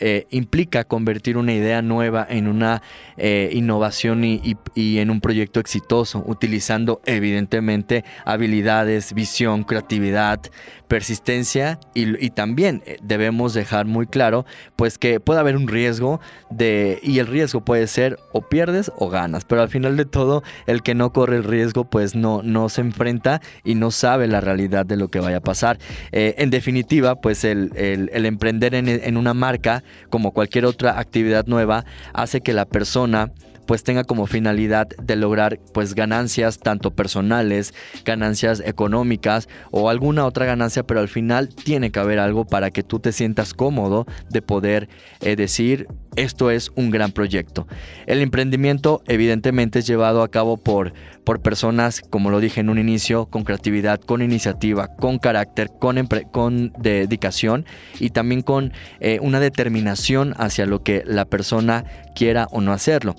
eh, 0.00 0.26
implica, 0.30 0.84
convertir 0.84 1.36
una 1.36 1.52
idea 1.52 1.82
nueva 1.82 2.26
en 2.28 2.48
una 2.48 2.82
eh, 3.18 3.50
innovación 3.52 4.24
y, 4.24 4.56
en 4.74 5.10
un 5.10 5.20
proyecto 5.20 5.60
exitoso, 5.60 6.24
utilizando 6.26 7.02
evidentemente 7.04 8.02
habilidades, 8.24 9.12
visión, 9.12 9.62
creatividad, 9.64 10.40
persistencia 10.88 11.78
y, 11.94 12.30
también 12.30 12.82
eh, 12.84 12.98
debemos 13.02 13.54
dejar 13.54 13.86
muy 13.86 14.06
claro 14.06 14.44
pues 14.76 14.98
que 14.98 15.20
puede 15.20 15.40
haber 15.40 15.56
un 15.56 15.66
riesgo 15.66 16.20
de 16.50 16.98
y 17.02 17.18
el 17.18 17.26
riesgo 17.26 17.64
puede 17.64 17.86
ser 17.86 18.18
o 18.32 18.42
pierdes 18.42 18.92
o 18.96 19.08
ganas, 19.08 19.46
pero 19.46 19.62
al 19.62 19.70
final 19.70 19.96
de 19.96 20.04
todo 20.04 20.42
el 20.66 20.82
que 20.82 20.94
no 20.94 21.12
corre 21.12 21.36
el 21.36 21.44
riesgo 21.44 21.84
pues 21.84 22.14
no, 22.14 22.42
no 22.42 22.68
se 22.68 22.82
enfrenta 22.82 23.40
y 23.64 23.74
no 23.74 23.90
sabe 23.90 24.26
la 24.26 24.42
realidad 24.42 24.84
de 24.84 24.96
lo 24.96 25.08
que 25.08 25.20
vaya 25.20 25.38
a 25.38 25.40
pasar. 25.40 25.78
Eh, 26.10 26.34
en 26.36 26.50
definitiva 26.50 27.14
pues 27.14 27.44
el, 27.44 27.70
emprender 27.82 28.74
en, 28.74 28.88
en 28.88 29.16
una 29.16 29.34
marca 29.34 29.82
como 30.10 30.32
cualquier 30.32 30.66
otra 30.66 30.98
actividad 30.98 31.46
nueva 31.46 31.84
hace 32.12 32.40
que 32.40 32.52
la 32.52 32.64
persona 32.64 33.32
pues 33.66 33.84
tenga 33.84 34.04
como 34.04 34.26
finalidad 34.26 34.88
de 34.88 35.16
lograr 35.16 35.58
pues 35.72 35.94
ganancias 35.94 36.58
tanto 36.58 36.90
personales, 36.90 37.74
ganancias 38.04 38.62
económicas 38.64 39.48
o 39.70 39.88
alguna 39.88 40.26
otra 40.26 40.46
ganancia, 40.46 40.82
pero 40.82 41.00
al 41.00 41.08
final 41.08 41.48
tiene 41.48 41.90
que 41.90 42.00
haber 42.00 42.18
algo 42.18 42.44
para 42.44 42.70
que 42.70 42.82
tú 42.82 42.98
te 42.98 43.12
sientas 43.12 43.54
cómodo 43.54 44.06
de 44.30 44.42
poder 44.42 44.88
eh, 45.20 45.36
decir 45.36 45.86
esto 46.16 46.50
es 46.50 46.70
un 46.74 46.90
gran 46.90 47.12
proyecto. 47.12 47.66
El 48.06 48.20
emprendimiento 48.20 49.02
evidentemente 49.06 49.78
es 49.78 49.86
llevado 49.86 50.22
a 50.22 50.30
cabo 50.30 50.56
por, 50.56 50.92
por 51.24 51.40
personas, 51.40 52.00
como 52.00 52.30
lo 52.30 52.40
dije 52.40 52.60
en 52.60 52.68
un 52.68 52.78
inicio, 52.78 53.26
con 53.26 53.44
creatividad, 53.44 54.00
con 54.00 54.22
iniciativa, 54.22 54.88
con 54.88 55.18
carácter, 55.18 55.70
con, 55.78 56.72
dedicación 56.78 57.66
y 57.98 58.10
también 58.10 58.42
con 58.42 58.72
eh, 59.00 59.18
una 59.22 59.40
determinación 59.40 60.34
hacia 60.36 60.66
lo 60.66 60.82
que 60.82 61.02
la 61.06 61.24
persona 61.24 61.84
quiera 62.14 62.46
o 62.50 62.60
no 62.60 62.72
hacerlo. 62.72 63.14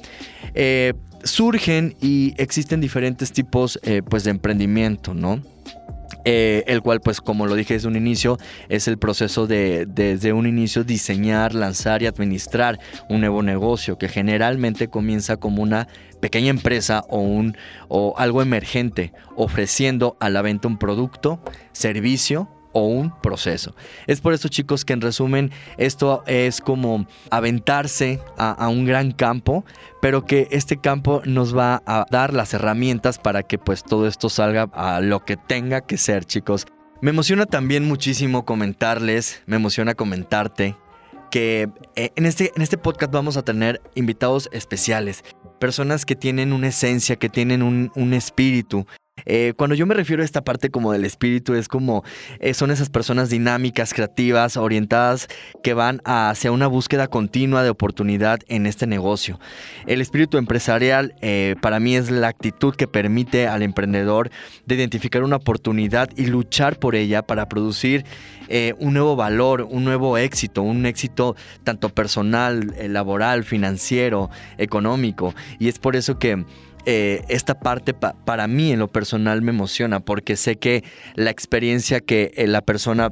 Eh, 0.54 0.94
surgen 1.24 1.96
y 2.02 2.34
existen 2.38 2.82
diferentes 2.82 3.32
tipos 3.32 3.80
eh, 3.84 4.02
pues 4.08 4.24
de 4.24 4.32
emprendimiento, 4.32 5.14
¿no? 5.14 5.42
Eh, 6.26 6.64
el 6.68 6.82
cual 6.82 7.02
pues 7.02 7.20
como 7.20 7.48
lo 7.48 7.56
dije 7.56 7.74
desde 7.74 7.90
un 7.90 7.98
inicio 7.98 8.38
es 8.70 8.88
el 8.88 8.98
proceso 8.98 9.46
de 9.46 9.86
desde 9.86 10.32
un 10.32 10.48
inicio 10.48 10.86
diseñar, 10.86 11.54
lanzar 11.54 12.02
y 12.02 12.06
administrar 12.06 12.80
un 13.10 13.20
nuevo 13.20 13.44
negocio 13.44 13.98
que 13.98 14.08
generalmente 14.08 14.88
comienza 14.88 15.36
como 15.36 15.62
una 15.62 15.90
pequeña 16.22 16.50
empresa 16.50 17.04
o, 17.10 17.20
un, 17.20 17.58
o 17.90 18.14
algo 18.18 18.42
emergente 18.42 19.12
ofreciendo 19.36 20.16
a 20.22 20.30
la 20.30 20.42
venta 20.42 20.70
un 20.70 20.78
producto, 20.78 21.44
servicio 21.74 22.48
o 22.74 22.86
un 22.88 23.12
proceso. 23.22 23.76
Es 24.08 24.22
por 24.22 24.34
eso 24.34 24.50
chicos 24.50 24.84
que 24.84 24.94
en 24.94 25.02
resumen 25.02 25.52
esto 25.78 26.24
es 26.28 26.62
como 26.62 27.08
aventarse 27.30 28.20
a, 28.38 28.68
un 28.68 28.86
gran 28.86 29.12
campo, 29.12 29.64
pero 30.02 30.26
que 30.26 30.48
este 30.52 30.78
campo 30.78 31.22
nos 31.26 31.56
va 31.56 31.82
a 31.86 32.06
dar 32.12 32.34
las 32.34 32.54
herramientas 32.54 33.18
para 33.18 33.44
que 33.44 33.58
pues 33.58 33.84
todo 33.84 34.08
esto 34.08 34.30
salga 34.30 34.70
a 34.74 35.00
lo 35.00 35.24
que 35.24 35.38
tenga 35.38 35.82
que 35.82 35.98
ser 35.98 36.26
chicos. 36.26 36.66
Me 37.02 37.12
emociona 37.12 37.46
también 37.46 37.86
muchísimo 37.86 38.46
comentarles, 38.46 39.44
me 39.46 39.58
emociona 39.58 39.94
comentarte 39.94 40.76
que 41.32 41.70
eh, 41.96 42.12
en 42.16 42.26
este, 42.26 42.52
en 42.56 42.62
este 42.62 42.78
podcast 42.78 43.12
vamos 43.12 43.38
a 43.38 43.42
tener 43.42 43.82
invitados 43.96 44.50
especiales, 44.52 45.24
personas 45.60 46.06
que 46.06 46.16
tienen 46.16 46.54
una 46.54 46.68
esencia, 46.68 47.16
que 47.16 47.28
tienen 47.28 47.64
un, 47.64 47.92
un 47.96 48.14
espíritu, 48.14 48.86
eh, 49.26 49.54
cuando 49.56 49.76
yo 49.76 49.86
me 49.86 49.94
refiero 49.94 50.22
a 50.22 50.26
esta 50.26 50.44
parte 50.44 50.70
como 50.70 50.92
del 50.92 51.06
espíritu, 51.06 51.54
es 51.54 51.68
como 51.68 52.04
eh, 52.40 52.54
son 52.54 52.72
esas 52.72 52.90
personas 52.90 53.30
dinámicas, 53.30 53.94
creativas, 53.94 54.58
orientadas 54.58 55.28
que 55.62 55.74
van 55.74 56.02
hacia 56.04 56.52
una 56.52 56.68
búsqueda 56.68 57.08
continua 57.08 57.64
de 57.64 57.70
oportunidad 57.70 58.40
en 58.48 58.66
este 58.66 58.88
negocio. 58.88 59.40
El 59.86 60.02
espíritu 60.02 60.38
empresarial 60.38 61.16
eh, 61.22 61.56
para 61.62 61.80
mí 61.80 61.96
es 61.96 62.10
la 62.10 62.28
actitud 62.28 62.76
que 62.76 62.88
permite 62.88 63.48
al 63.48 63.62
emprendedor 63.62 64.30
de 64.66 64.76
identificar 64.76 65.24
una 65.24 65.38
oportunidad 65.38 66.10
y 66.18 66.26
luchar 66.26 66.80
por 66.80 66.96
ella 66.96 67.22
para 67.22 67.48
producir 67.48 68.06
un 68.78 68.94
nuevo 68.94 69.16
valor, 69.16 69.66
un 69.68 69.84
nuevo 69.84 70.16
éxito, 70.16 70.62
un 70.62 70.86
éxito 70.86 71.36
tanto 71.64 71.90
personal, 71.90 72.76
laboral, 72.88 73.46
financiero, 73.46 74.30
económico. 74.60 75.34
Y 75.58 75.70
es 75.70 75.80
por 75.80 75.96
eso 75.96 76.20
que 76.20 76.46
eh, 76.86 77.24
esta 77.30 77.60
parte 77.60 77.94
para 77.94 78.48
mí 78.48 78.72
en 78.72 78.80
lo 78.80 78.90
personal 78.90 79.42
me 79.42 79.52
emociona 79.52 80.02
porque 80.02 80.36
sé 80.36 80.58
que 80.58 80.84
la 81.16 81.30
experiencia 81.30 82.02
que 82.02 82.34
eh, 82.36 82.48
la 82.48 82.62
persona 82.62 83.10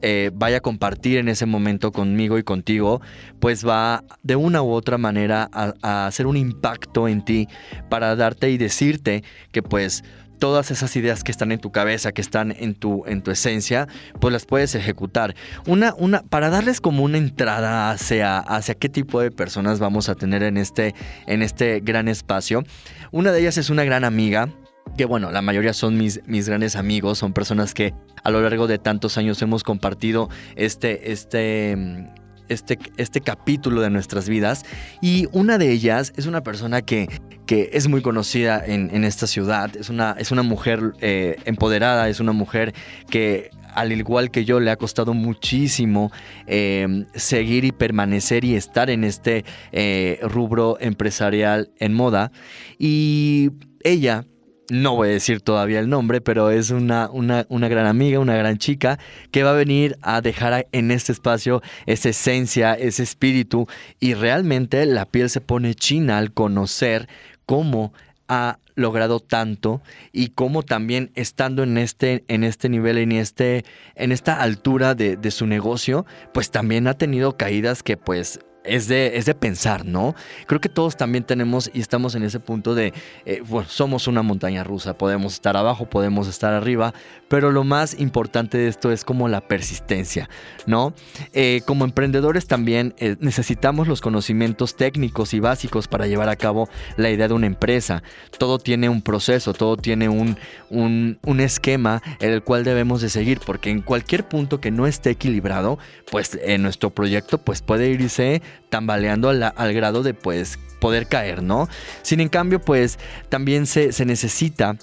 eh, 0.00 0.30
vaya 0.34 0.56
a 0.56 0.60
compartir 0.60 1.18
en 1.18 1.28
ese 1.28 1.46
momento 1.46 1.92
conmigo 1.92 2.38
y 2.38 2.42
contigo, 2.42 3.00
pues 3.38 3.66
va 3.66 4.02
de 4.24 4.34
una 4.34 4.62
u 4.62 4.72
otra 4.72 4.98
manera 4.98 5.48
a, 5.52 5.74
a 5.82 6.06
hacer 6.06 6.26
un 6.26 6.36
impacto 6.36 7.06
en 7.06 7.24
ti 7.24 7.48
para 7.88 8.16
darte 8.16 8.50
y 8.50 8.58
decirte 8.58 9.22
que 9.52 9.62
pues 9.62 10.02
todas 10.42 10.72
esas 10.72 10.96
ideas 10.96 11.22
que 11.22 11.30
están 11.30 11.52
en 11.52 11.60
tu 11.60 11.70
cabeza, 11.70 12.10
que 12.10 12.20
están 12.20 12.50
en 12.50 12.74
tu, 12.74 13.04
en 13.06 13.22
tu 13.22 13.30
esencia, 13.30 13.86
pues 14.18 14.32
las 14.32 14.44
puedes 14.44 14.74
ejecutar. 14.74 15.36
Una, 15.68 15.94
una, 15.96 16.24
para 16.24 16.50
darles 16.50 16.80
como 16.80 17.04
una 17.04 17.16
entrada 17.16 17.92
hacia, 17.92 18.38
hacia 18.38 18.74
qué 18.74 18.88
tipo 18.88 19.20
de 19.20 19.30
personas 19.30 19.78
vamos 19.78 20.08
a 20.08 20.16
tener 20.16 20.42
en 20.42 20.56
este, 20.56 20.96
en 21.28 21.42
este 21.42 21.78
gran 21.78 22.08
espacio. 22.08 22.64
Una 23.12 23.30
de 23.30 23.38
ellas 23.38 23.56
es 23.56 23.70
una 23.70 23.84
gran 23.84 24.02
amiga, 24.02 24.48
que 24.96 25.04
bueno, 25.04 25.30
la 25.30 25.42
mayoría 25.42 25.74
son 25.74 25.96
mis, 25.96 26.20
mis 26.26 26.48
grandes 26.48 26.74
amigos, 26.74 27.18
son 27.18 27.32
personas 27.32 27.72
que 27.72 27.94
a 28.24 28.30
lo 28.32 28.42
largo 28.42 28.66
de 28.66 28.78
tantos 28.78 29.18
años 29.18 29.40
hemos 29.42 29.62
compartido 29.62 30.28
este, 30.56 31.12
este, 31.12 32.08
este, 32.48 32.78
este 32.96 33.20
capítulo 33.20 33.80
de 33.80 33.90
nuestras 33.90 34.28
vidas. 34.28 34.64
Y 35.00 35.28
una 35.32 35.58
de 35.58 35.70
ellas 35.70 36.12
es 36.16 36.26
una 36.26 36.42
persona 36.42 36.82
que, 36.82 37.08
que 37.46 37.70
es 37.72 37.88
muy 37.88 38.02
conocida 38.02 38.62
en, 38.64 39.04
esta 39.04 39.26
ciudad. 39.26 39.74
Es 39.76 39.90
una, 39.90 40.16
es 40.18 40.30
una 40.30 40.42
mujer 40.42 40.92
eh, 41.00 41.36
empoderada, 41.44 42.08
es 42.08 42.20
una 42.20 42.32
mujer 42.32 42.74
que 43.10 43.50
al 43.74 43.92
igual 43.92 44.30
que 44.30 44.44
yo, 44.44 44.60
le 44.60 44.70
ha 44.70 44.76
costado 44.76 45.14
muchísimo 45.14 46.12
eh, 46.46 47.06
seguir 47.14 47.64
y 47.64 47.72
permanecer 47.72 48.44
y 48.44 48.54
estar 48.54 48.90
en 48.90 49.04
este 49.04 49.44
eh, 49.72 50.20
rubro 50.22 50.76
empresarial 50.80 51.70
en 51.78 51.94
moda. 51.94 52.32
Y 52.78 53.50
ella 53.82 54.26
no 54.72 54.96
voy 54.96 55.10
a 55.10 55.12
decir 55.12 55.42
todavía 55.42 55.80
el 55.80 55.90
nombre, 55.90 56.22
pero 56.22 56.50
es 56.50 56.70
una, 56.70 57.10
una, 57.12 57.68
gran 57.68 57.86
amiga, 57.86 58.18
una 58.20 58.36
gran 58.36 58.56
chica 58.56 58.98
que 59.30 59.42
va 59.42 59.50
a 59.50 59.54
venir 59.54 59.98
a 60.00 60.22
dejar 60.22 60.66
en 60.72 60.90
este 60.90 61.12
espacio 61.12 61.60
esa 61.84 62.08
esencia, 62.08 62.72
ese 62.72 63.02
espíritu 63.02 63.66
y 64.00 64.14
realmente 64.14 64.86
la 64.86 65.04
piel 65.04 65.28
se 65.28 65.42
pone 65.42 65.74
china 65.74 66.16
al 66.16 66.32
conocer 66.32 67.06
cómo 67.44 67.92
ha 68.28 68.58
logrado 68.74 69.20
tanto 69.20 69.82
y 70.10 70.28
cómo 70.28 70.62
también 70.62 71.10
estando 71.16 71.64
en 71.64 71.76
este, 71.76 72.24
en 72.28 72.42
este 72.42 72.70
nivel, 72.70 72.96
en, 72.96 73.12
este, 73.12 73.66
en 73.94 74.10
esta 74.10 74.40
altura 74.40 74.94
de, 74.94 75.18
de 75.18 75.30
su 75.32 75.46
negocio, 75.46 76.06
pues 76.32 76.50
también 76.50 76.86
ha 76.86 76.94
tenido 76.94 77.36
caídas 77.36 77.82
que 77.82 77.98
pues 77.98 78.40
es 78.64 78.88
de, 78.88 79.16
es 79.16 79.24
de 79.24 79.34
pensar, 79.34 79.84
¿no? 79.84 80.14
Creo 80.46 80.60
que 80.60 80.68
todos 80.68 80.96
también 80.96 81.24
tenemos 81.24 81.70
y 81.72 81.80
estamos 81.80 82.14
en 82.14 82.22
ese 82.22 82.40
punto 82.40 82.74
de, 82.74 82.92
eh, 83.24 83.42
bueno, 83.46 83.68
somos 83.68 84.06
una 84.06 84.22
montaña 84.22 84.64
rusa, 84.64 84.96
podemos 84.96 85.34
estar 85.34 85.56
abajo, 85.56 85.86
podemos 85.86 86.28
estar 86.28 86.52
arriba, 86.54 86.94
pero 87.28 87.50
lo 87.50 87.64
más 87.64 87.98
importante 87.98 88.58
de 88.58 88.68
esto 88.68 88.92
es 88.92 89.04
como 89.04 89.28
la 89.28 89.40
persistencia, 89.40 90.28
¿no? 90.66 90.94
Eh, 91.32 91.62
como 91.66 91.84
emprendedores 91.84 92.46
también 92.46 92.94
eh, 92.98 93.16
necesitamos 93.20 93.88
los 93.88 94.00
conocimientos 94.00 94.76
técnicos 94.76 95.34
y 95.34 95.40
básicos 95.40 95.88
para 95.88 96.06
llevar 96.06 96.28
a 96.28 96.36
cabo 96.36 96.68
la 96.96 97.10
idea 97.10 97.28
de 97.28 97.34
una 97.34 97.46
empresa. 97.46 98.02
Todo 98.38 98.58
tiene 98.58 98.88
un 98.88 99.02
proceso, 99.02 99.54
todo 99.54 99.76
tiene 99.76 100.08
un, 100.08 100.38
un, 100.70 101.40
esquema 101.40 102.02
en 102.20 102.30
el 102.30 102.42
cual 102.42 102.62
debemos 102.62 103.00
de 103.00 103.08
seguir, 103.08 103.40
porque 103.44 103.70
en 103.70 103.80
cualquier 103.80 104.28
punto 104.28 104.60
que 104.60 104.70
no 104.70 104.86
esté 104.86 105.10
equilibrado, 105.10 105.78
pues 106.10 106.38
en 106.40 106.62
nuestro 106.62 106.90
proyecto 106.90 107.38
pues 107.38 107.62
puede 107.62 107.88
irse 107.88 108.42
tambaleando 108.68 109.28
al, 109.28 109.74
grado 109.74 110.02
de 110.02 110.14
pues 110.14 110.58
poder 110.80 111.06
caer, 111.06 111.42
¿no? 111.42 111.68
Sin 112.02 112.20
en 112.20 112.28
cambio, 112.28 112.60
pues 112.60 112.98
también 113.28 113.66
se, 113.66 113.92
se 113.92 114.04
necesita 114.04 114.76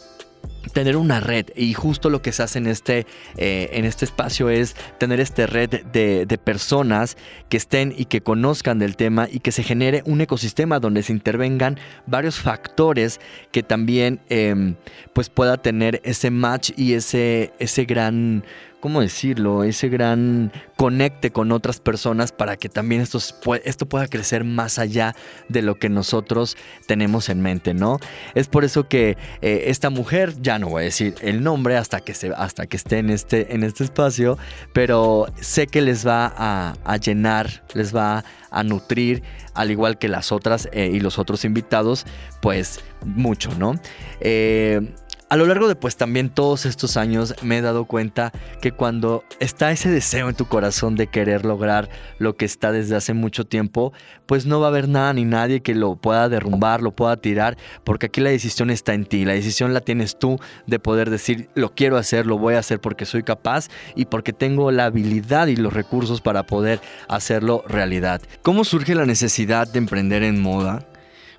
tener 0.73 0.97
una 0.97 1.19
red 1.19 1.47
y 1.55 1.73
justo 1.73 2.09
lo 2.09 2.21
que 2.21 2.31
se 2.31 2.43
hace 2.43 2.59
en 2.59 2.67
este, 2.67 3.05
eh, 3.37 3.69
en 3.73 3.85
este 3.85 4.05
espacio 4.05 4.49
es 4.49 4.75
tener 4.97 5.19
esta 5.19 5.47
red 5.47 5.69
de, 5.69 6.39
personas 6.43 7.17
que 7.49 7.57
estén 7.57 7.93
y 7.95 8.05
que 8.05 8.21
conozcan 8.21 8.79
del 8.79 8.95
tema 8.95 9.27
y 9.29 9.39
que 9.39 9.51
se 9.51 9.63
genere 9.63 10.03
un 10.05 10.21
ecosistema 10.21 10.79
donde 10.79 11.03
se 11.03 11.11
intervengan 11.11 11.77
varios 12.05 12.39
factores 12.39 13.19
que 13.51 13.63
también 13.63 14.21
em, 14.29 14.75
pues 15.13 15.29
pueda 15.29 15.57
tener 15.57 16.01
ese 16.03 16.29
match 16.31 16.71
y 16.77 16.93
ese, 16.93 17.53
ese 17.59 17.85
gran 17.85 18.43
¿cómo 18.79 19.01
decirlo? 19.01 19.63
Ese 19.63 19.89
gran 19.89 20.51
conecte 20.75 21.31
con 21.31 21.51
otras 21.51 21.79
personas 21.79 22.31
para 22.31 22.57
que 22.57 22.69
también 22.69 23.01
esto, 23.01 23.19
esto 23.63 23.85
pueda 23.87 24.07
crecer 24.07 24.43
más 24.43 24.79
allá 24.79 25.15
de 25.49 25.61
lo 25.61 25.75
que 25.75 25.89
nosotros 25.89 26.55
tenemos 26.87 27.29
en 27.29 27.41
mente, 27.41 27.73
¿no? 27.73 27.99
Es 28.35 28.47
por 28.47 28.63
eso 28.63 28.87
que 28.87 29.17
eh, 29.41 29.63
esta 29.67 29.89
mujer, 29.89 30.35
ya 30.41 30.59
no 30.59 30.69
voy 30.69 30.81
a 30.81 30.85
decir 30.85 31.15
el 31.21 31.43
nombre 31.43 31.77
hasta 31.77 31.99
que, 31.99 32.13
se, 32.13 32.31
hasta 32.33 32.67
que 32.67 32.77
esté 32.77 32.99
en 32.99 33.09
este, 33.09 33.53
en 33.53 33.63
este 33.63 33.83
espacio, 33.83 34.37
pero 34.73 35.27
sé 35.39 35.67
que 35.67 35.81
les 35.81 36.07
va 36.07 36.33
a, 36.35 36.97
llenar, 36.97 37.63
les 37.73 37.95
va 37.95 38.23
a 38.51 38.63
nutrir, 38.63 39.23
al 39.53 39.71
igual 39.71 39.97
que 39.97 40.07
las 40.07 40.31
otras 40.31 40.69
eh, 40.71 40.89
y 40.91 40.99
los 40.99 41.19
otros 41.19 41.45
invitados, 41.45 42.05
pues 42.41 42.79
mucho, 43.05 43.51
¿no? 43.55 43.79
Eh, 44.21 44.81
a 45.29 45.35
lo 45.35 45.45
largo 45.45 45.67
de 45.67 45.75
pues 45.75 45.95
también 45.95 46.29
todos 46.29 46.65
estos 46.65 46.97
años 46.97 47.35
me 47.43 47.59
he 47.59 47.61
dado 47.61 47.85
cuenta 47.85 48.31
que 48.61 48.71
cuando 48.71 49.23
está 49.39 49.71
ese 49.71 49.89
deseo 49.89 50.27
en 50.27 50.35
tu 50.35 50.45
corazón 50.45 50.95
de 50.95 51.07
querer 51.07 51.45
lograr 51.45 51.89
lo 52.17 52.35
que 52.35 52.45
está 52.45 52.71
desde 52.71 52.95
hace 52.95 53.13
mucho 53.13 53.45
tiempo, 53.45 53.93
pues 54.25 54.47
no 54.47 54.59
va 54.59 54.67
a 54.67 54.69
haber 54.69 54.89
nada 54.89 55.13
ni 55.13 55.25
nadie 55.25 55.61
que 55.61 55.75
lo 55.75 55.95
pueda 55.95 56.29
derrumbar, 56.29 56.81
lo 56.81 56.91
pueda 56.91 57.17
tirar, 57.17 57.57
porque 57.83 58.07
aquí 58.07 58.21
la 58.21 58.31
decisión 58.31 58.71
está 58.71 58.95
en 58.95 59.05
ti, 59.05 59.23
la 59.23 59.33
decisión 59.33 59.73
la 59.73 59.81
tienes 59.81 60.17
tú 60.17 60.39
de 60.65 60.79
poder 60.79 61.11
decir 61.11 61.49
lo 61.53 61.75
quiero 61.75 61.97
hacer, 61.97 62.25
lo 62.25 62.39
voy 62.39 62.55
a 62.55 62.59
hacer 62.59 62.81
porque 62.81 63.05
soy 63.05 63.21
capaz 63.21 63.67
y 63.95 64.05
porque 64.05 64.33
tengo 64.33 64.71
la 64.71 64.85
habilidad 64.85 65.47
y 65.47 65.55
los 65.55 65.73
recursos 65.73 66.21
para 66.21 66.43
poder 66.43 66.81
hacerlo 67.07 67.63
realidad. 67.67 68.21
¿Cómo 68.41 68.63
surge 68.63 68.95
la 68.95 69.05
necesidad 69.05 69.67
de 69.67 69.77
emprender 69.77 70.23
en 70.23 70.41
moda? 70.41 70.87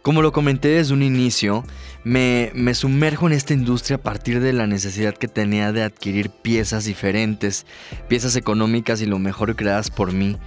Como 0.02 0.22
lo 0.22 0.32
comenté 0.32 0.68
desde 0.68 0.94
un 0.94 1.02
inicio, 1.02 1.62
me, 2.04 2.52
sumerjo 2.74 3.26
en 3.26 3.34
esta 3.34 3.52
industria 3.52 3.96
a 3.96 4.02
partir 4.02 4.40
de 4.40 4.54
la 4.54 4.66
necesidad 4.66 5.14
que 5.14 5.28
tenía 5.28 5.72
de 5.72 5.82
adquirir 5.82 6.30
piezas 6.30 6.86
diferentes, 6.86 7.66
piezas 8.08 8.34
económicas 8.36 9.02
y 9.02 9.06
lo 9.06 9.18
mejor 9.18 9.56
creadas 9.56 9.90
por 9.90 10.12
mí. 10.12 10.38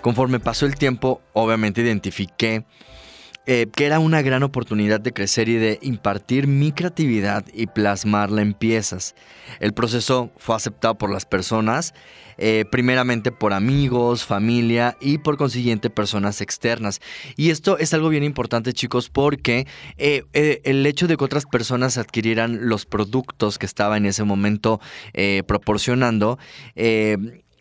Conforme 0.00 0.38
pasó 0.38 0.64
el 0.64 0.76
tiempo, 0.76 1.20
obviamente 1.32 1.80
identifiqué 1.80 2.64
eh, 3.46 3.66
que 3.74 3.86
era 3.86 3.98
una 3.98 4.20
gran 4.20 4.42
oportunidad 4.42 5.00
de 5.00 5.12
crecer 5.12 5.48
y 5.48 5.54
de 5.54 5.78
impartir 5.82 6.46
mi 6.46 6.72
creatividad 6.72 7.44
y 7.54 7.66
plasmarla 7.66 8.42
en 8.42 8.52
piezas. 8.52 9.14
El 9.60 9.72
proceso 9.72 10.30
fue 10.36 10.54
aceptado 10.54 10.98
por 10.98 11.10
las 11.10 11.24
personas, 11.24 11.94
eh, 12.36 12.64
primeramente 12.70 13.32
por 13.32 13.52
amigos, 13.54 14.24
familia 14.24 14.96
y 15.00 15.18
por 15.18 15.38
consiguiente 15.38 15.88
personas 15.88 16.42
externas. 16.42 17.00
Y 17.36 17.48
esto 17.50 17.78
es 17.78 17.94
algo 17.94 18.10
bien 18.10 18.24
importante 18.24 18.74
chicos 18.74 19.08
porque 19.08 19.66
eh, 19.96 20.22
el 20.64 20.84
hecho 20.84 21.06
de 21.06 21.16
que 21.16 21.24
otras 21.24 21.46
personas 21.46 21.96
adquirieran 21.96 22.68
los 22.68 22.84
productos 22.84 23.58
que 23.58 23.66
estaba 23.66 23.96
en 23.96 24.04
ese 24.06 24.22
momento 24.22 24.80
proporcionando, 25.46 26.38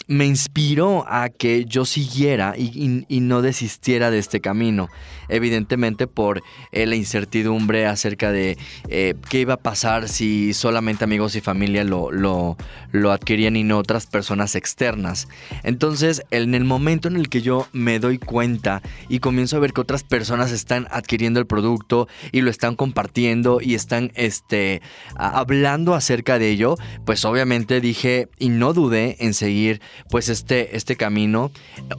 me 0.09 0.25
inspiró 0.25 1.05
a 1.07 1.29
que 1.29 1.65
yo 1.65 1.85
siguiera 1.85 2.55
y, 2.57 3.05
no 3.21 3.43
desistiera 3.43 4.09
de 4.09 4.17
este 4.17 4.41
camino. 4.41 4.89
Evidentemente 5.27 6.07
por 6.07 6.41
eh, 6.71 6.87
la 6.87 6.95
incertidumbre 6.95 7.85
acerca 7.85 8.31
de 8.31 8.57
eh, 8.87 9.13
qué 9.29 9.41
iba 9.41 9.53
a 9.53 9.57
pasar 9.57 10.09
si 10.09 10.53
solamente 10.55 11.03
amigos 11.03 11.35
y 11.35 11.41
familia 11.41 11.83
lo, 11.83 12.11
lo, 12.11 12.57
lo, 12.91 13.11
adquirían 13.11 13.55
y 13.55 13.63
no 13.63 13.77
otras 13.77 14.07
personas 14.07 14.55
externas. 14.55 15.27
Entonces, 15.61 16.23
en 16.31 16.55
el 16.55 16.63
momento 16.63 17.07
en 17.07 17.15
el 17.15 17.29
que 17.29 17.43
yo 17.43 17.67
me 17.71 17.99
doy 17.99 18.17
cuenta 18.17 18.81
y 19.09 19.19
comienzo 19.19 19.57
a 19.57 19.59
ver 19.59 19.73
que 19.73 19.81
otras 19.81 20.01
personas 20.01 20.51
están 20.51 20.87
adquiriendo 20.89 21.39
el 21.39 21.45
producto 21.45 22.07
y 22.31 22.41
lo 22.41 22.49
están 22.49 22.75
compartiendo 22.75 23.61
y 23.61 23.75
están 23.75 24.11
este, 24.15 24.81
hablando 25.15 25.93
acerca 25.93 26.39
de 26.39 26.49
ello, 26.49 26.77
pues 27.05 27.23
obviamente 27.25 27.79
dije 27.79 28.27
y 28.39 28.49
no 28.49 28.73
dudé 28.73 29.17
en 29.19 29.35
seguir 29.35 29.81
pues 30.09 30.29
este, 30.29 30.75
este 30.75 30.95
camino. 30.95 31.51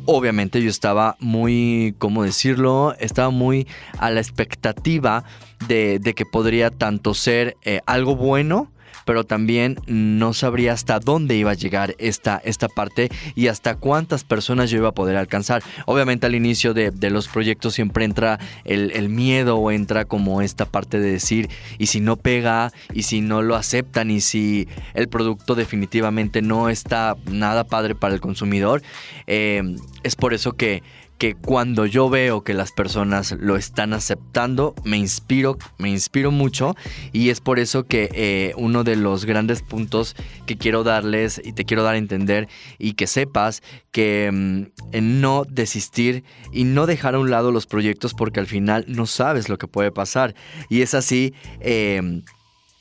Obviamente 0.06 0.62
yo 0.62 0.70
estaba 0.70 1.16
muy, 1.20 1.94
¿cómo 1.98 2.22
decirlo? 2.22 2.94
Estaba 2.98 3.30
muy 3.30 3.66
a 3.98 4.10
la 4.10 4.20
expectativa 4.20 5.24
de, 5.68 6.00
que 6.16 6.24
podría 6.26 6.70
tanto 6.70 7.14
ser 7.14 7.56
eh, 7.62 7.80
algo 7.86 8.16
bueno, 8.16 8.70
pero 9.10 9.24
también 9.24 9.76
no 9.88 10.32
sabría 10.34 10.72
hasta 10.72 11.00
dónde 11.00 11.34
iba 11.34 11.50
a 11.50 11.54
llegar 11.54 11.96
esta, 11.98 12.40
esta 12.44 12.68
parte 12.68 13.08
y 13.34 13.48
hasta 13.48 13.74
cuántas 13.74 14.22
personas 14.22 14.70
yo 14.70 14.78
iba 14.78 14.90
a 14.90 14.94
poder 14.94 15.16
alcanzar. 15.16 15.64
Obviamente 15.86 16.26
al 16.26 16.36
inicio 16.36 16.74
de, 16.74 16.92
los 17.10 17.26
proyectos 17.26 17.74
siempre 17.74 18.04
entra 18.04 18.38
el, 18.64 19.08
miedo 19.08 19.56
o 19.56 19.72
entra 19.72 20.04
como 20.04 20.42
esta 20.42 20.64
parte 20.64 21.00
de 21.00 21.10
decir, 21.10 21.48
y 21.76 21.86
si 21.86 21.98
no 21.98 22.18
pega, 22.18 22.70
y 22.94 23.02
si 23.02 23.20
no 23.20 23.42
lo 23.42 23.56
aceptan, 23.56 24.12
y 24.12 24.20
si 24.20 24.68
el 24.94 25.08
producto 25.08 25.56
definitivamente 25.56 26.40
no 26.40 26.68
está 26.68 27.16
nada 27.28 27.64
padre 27.64 27.96
para 27.96 28.14
el 28.14 28.20
consumidor, 28.20 28.80
eh, 29.26 29.74
es 30.04 30.14
por 30.14 30.34
eso 30.34 30.52
que 30.52 30.84
que 31.20 31.34
cuando 31.34 31.84
yo 31.84 32.08
veo 32.08 32.44
que 32.44 32.54
las 32.54 32.72
personas 32.72 33.32
lo 33.38 33.58
están 33.58 33.92
aceptando, 33.92 34.74
me 34.84 34.96
inspiro, 34.96 35.58
me 35.76 35.90
inspiro 35.90 36.30
mucho 36.30 36.74
y 37.12 37.28
es 37.28 37.42
por 37.42 37.58
eso 37.58 37.84
que 37.84 38.08
eh, 38.14 38.54
uno 38.56 38.84
de 38.84 38.96
los 38.96 39.26
grandes 39.26 39.60
puntos 39.60 40.16
que 40.46 40.56
quiero 40.56 40.82
darles 40.82 41.38
y 41.44 41.52
te 41.52 41.66
quiero 41.66 41.82
dar 41.82 41.96
a 41.96 41.98
entender 41.98 42.48
y 42.78 42.94
que 42.94 43.06
sepas 43.06 43.62
que 43.92 44.30
mm, 44.32 44.62
no 45.02 45.44
desistir 45.44 46.24
y 46.54 46.64
no 46.64 46.86
dejar 46.86 47.14
a 47.14 47.18
un 47.18 47.30
lado 47.30 47.52
los 47.52 47.66
proyectos 47.66 48.14
porque 48.14 48.40
al 48.40 48.46
final 48.46 48.86
no 48.88 49.04
sabes 49.04 49.50
lo 49.50 49.58
que 49.58 49.68
puede 49.68 49.92
pasar 49.92 50.34
y 50.70 50.80
es 50.80 50.94
así. 50.94 51.34
Eh, 51.60 52.22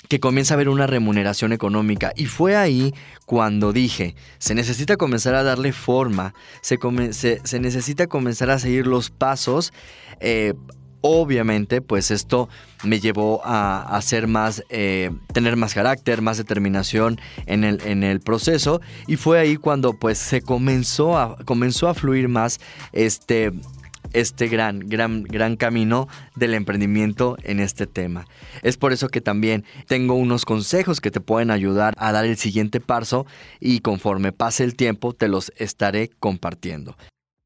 que 0.10 0.20
comienza 0.20 0.54
a 0.54 0.56
haber 0.56 0.70
una 0.70 0.88
remuneración 0.88 1.54
económica. 1.54 2.12
Y 2.16 2.26
fue 2.26 2.58
ahí 2.58 2.94
cuando 3.26 3.72
dije, 3.72 4.16
se 4.40 4.56
necesita 4.56 4.98
comenzar 4.98 5.36
a 5.36 5.44
darle 5.44 5.72
forma, 5.72 6.34
se, 6.62 6.80
se, 7.44 7.60
necesita 7.60 8.08
comenzar 8.08 8.50
a 8.50 8.58
seguir 8.58 8.88
los 8.88 9.12
pasos. 9.12 9.72
Eh, 10.20 10.56
obviamente, 11.02 11.82
pues 11.82 12.10
esto 12.10 12.50
me 12.84 13.00
llevó 13.00 13.46
a 13.46 13.84
hacer 13.96 14.28
más, 14.28 14.64
eh, 14.70 15.12
tener 15.32 15.56
más 15.56 15.76
carácter, 15.76 16.24
más 16.24 16.38
determinación 16.38 17.22
en 17.46 17.64
el, 17.64 17.80
en 17.86 18.04
el 18.04 18.20
proceso. 18.20 18.82
Y 19.06 19.16
fue 19.16 19.40
ahí 19.40 19.58
cuando 19.58 19.94
pues 19.94 20.18
se 20.18 20.42
comenzó 20.42 21.20
a, 21.20 21.38
comenzó 21.46 21.88
a 21.88 21.94
fluir 21.94 22.30
más 22.30 22.60
este 22.94 23.52
este 24.14 24.48
gran, 24.48 24.80
gran, 24.80 25.24
gran 25.24 25.56
camino 25.56 26.08
del 26.36 26.54
emprendimiento 26.54 27.38
en 27.44 27.60
este 27.60 27.88
tema. 27.88 28.26
Es 28.62 28.78
por 28.78 28.94
eso 28.94 29.10
que 29.10 29.22
también 29.22 29.66
tengo 29.88 30.16
unos 30.16 30.46
consejos 30.46 31.02
que 31.02 31.12
te 31.12 31.22
pueden 31.22 31.52
ayudar 31.52 31.94
a 31.98 32.12
dar 32.12 32.26
el 32.26 32.38
siguiente 32.38 32.80
paso 32.80 33.26
y 33.60 33.80
conforme 33.80 34.32
pase 34.32 34.64
el 34.64 34.76
tiempo 34.76 35.14
te 35.14 35.28
los 35.28 35.52
estaré 35.58 36.10
compartiendo. 36.20 36.96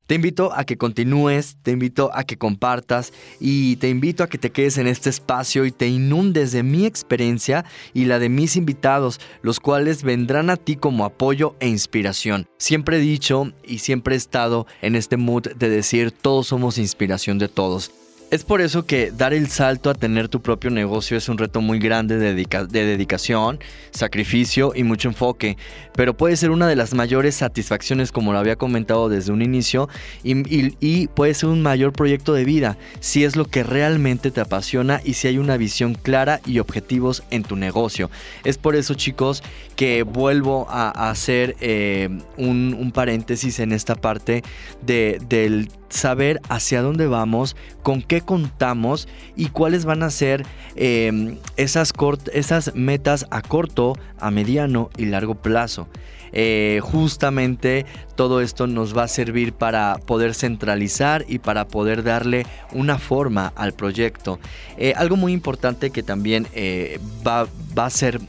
Te 0.05 0.15
invito 0.15 0.51
a 0.53 0.65
que 0.65 0.77
continúes, 0.77 1.55
te 1.63 1.71
invito 1.71 2.11
a 2.13 2.25
que 2.25 2.37
compartas 2.37 3.13
y 3.39 3.77
te 3.77 3.87
invito 3.87 4.23
a 4.23 4.27
que 4.27 4.37
te 4.37 4.51
quedes 4.51 4.77
en 4.77 4.87
este 4.87 5.09
espacio 5.09 5.65
y 5.65 5.71
te 5.71 5.87
inundes 5.87 6.51
de 6.51 6.61
mi 6.61 6.85
experiencia 6.85 7.63
y 7.93 8.03
la 8.05 8.19
de 8.19 8.27
mis 8.27 8.57
invitados, 8.57 9.21
los 9.41 9.61
cuales 9.61 10.03
vendrán 10.03 10.49
a 10.49 10.57
ti 10.57 10.75
como 10.75 11.05
apoyo 11.05 11.55
e 11.61 11.69
inspiración. 11.69 12.47
Siempre 12.57 12.97
he 12.97 12.99
dicho 12.99 13.53
y 13.63 13.77
siempre 13.77 14.15
he 14.15 14.17
estado 14.17 14.67
en 14.81 14.97
este 14.97 15.15
mood 15.15 15.53
de 15.55 15.69
decir 15.69 16.11
todos 16.11 16.47
somos 16.47 16.77
inspiración 16.77 17.37
de 17.37 17.47
todos. 17.47 17.91
Es 18.33 18.43
por 18.43 18.61
eso 18.61 18.87
que 18.87 19.11
dar 19.11 19.31
el 19.31 19.47
salto 19.47 19.91
a 19.91 19.93
tener 19.93 20.27
tu 20.27 20.41
propio 20.41 20.71
negocio 20.71 21.15
es 21.15 21.29
un 21.29 21.37
reto 21.37 21.61
muy 21.61 21.77
grande 21.77 22.17
de, 22.17 22.33
dedicación, 22.33 23.59
sacrificio 23.91 24.73
y 24.73 24.81
mucho 24.81 25.09
enfoque, 25.09 25.55
pero 25.95 26.17
puede 26.17 26.35
ser 26.35 26.49
una 26.49 26.67
de 26.67 26.75
las 26.75 26.95
mayores 26.95 27.35
satisfacciones 27.35 28.11
como 28.11 28.33
lo 28.33 28.39
había 28.39 28.55
comentado 28.55 29.07
desde 29.07 29.31
un 29.31 29.43
inicio 29.43 29.87
y, 30.23 31.07
puede 31.09 31.35
ser 31.35 31.49
un 31.49 31.61
mayor 31.61 31.93
proyecto 31.93 32.33
de 32.33 32.43
vida 32.43 32.75
si 33.01 33.23
es 33.23 33.35
lo 33.35 33.45
que 33.45 33.61
realmente 33.61 34.31
te 34.31 34.41
apasiona 34.41 34.99
y 35.05 35.13
si 35.13 35.27
hay 35.27 35.37
una 35.37 35.55
visión 35.55 35.93
clara 35.93 36.41
y 36.47 36.57
objetivos 36.57 37.21
en 37.29 37.43
tu 37.43 37.55
negocio. 37.55 38.09
Es 38.45 38.57
por 38.57 38.75
eso 38.75 38.95
chicos 38.95 39.43
que 39.75 40.01
vuelvo 40.01 40.65
a, 40.71 40.89
hacer 41.11 41.55
eh, 41.59 42.09
un, 42.37 42.91
paréntesis 42.95 43.59
en 43.59 43.73
esta 43.73 43.93
parte 43.93 44.41
del 44.81 45.69
saber 45.93 46.41
hacia 46.49 46.81
dónde 46.81 47.07
vamos, 47.07 47.55
con 47.83 48.01
qué 48.01 48.21
contamos 48.21 49.07
y 49.35 49.47
cuáles 49.47 49.85
van 49.85 50.03
a 50.03 50.09
ser 50.09 50.45
em, 50.75 51.37
esas, 51.55 51.93
esas 52.33 52.75
metas 52.75 53.25
a 53.29 53.41
corto, 53.41 53.97
a 54.19 54.31
mediano 54.31 54.89
y 54.97 55.05
largo 55.05 55.35
plazo. 55.35 55.87
Eh, 56.33 56.79
justamente 56.81 57.85
todo 58.15 58.41
esto 58.41 58.65
nos 58.67 58.97
va 58.97 59.03
a 59.03 59.07
servir 59.07 59.53
para 59.53 59.99
poder 60.05 60.33
centralizar 60.33 61.25
y 61.27 61.39
para 61.39 61.67
poder 61.67 62.03
darle 62.03 62.45
una 62.71 62.97
forma 62.97 63.53
al 63.55 63.73
proyecto. 63.73 64.39
Eh, 64.77 64.93
algo 64.97 65.15
muy 65.15 65.31
importante 65.31 65.91
que 65.91 66.01
también 66.01 66.47
eh, 66.53 66.99
va, 67.25 67.47
va, 67.77 67.85
a 67.85 67.89
ser 67.89 68.19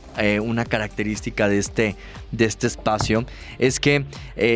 una 0.43 0.65
característica 0.65 1.49
de 1.49 1.59
este, 1.59 1.97
de 2.31 2.45
este 2.45 2.69
espacio 2.69 3.25
es 3.59 3.81
que 3.81 4.05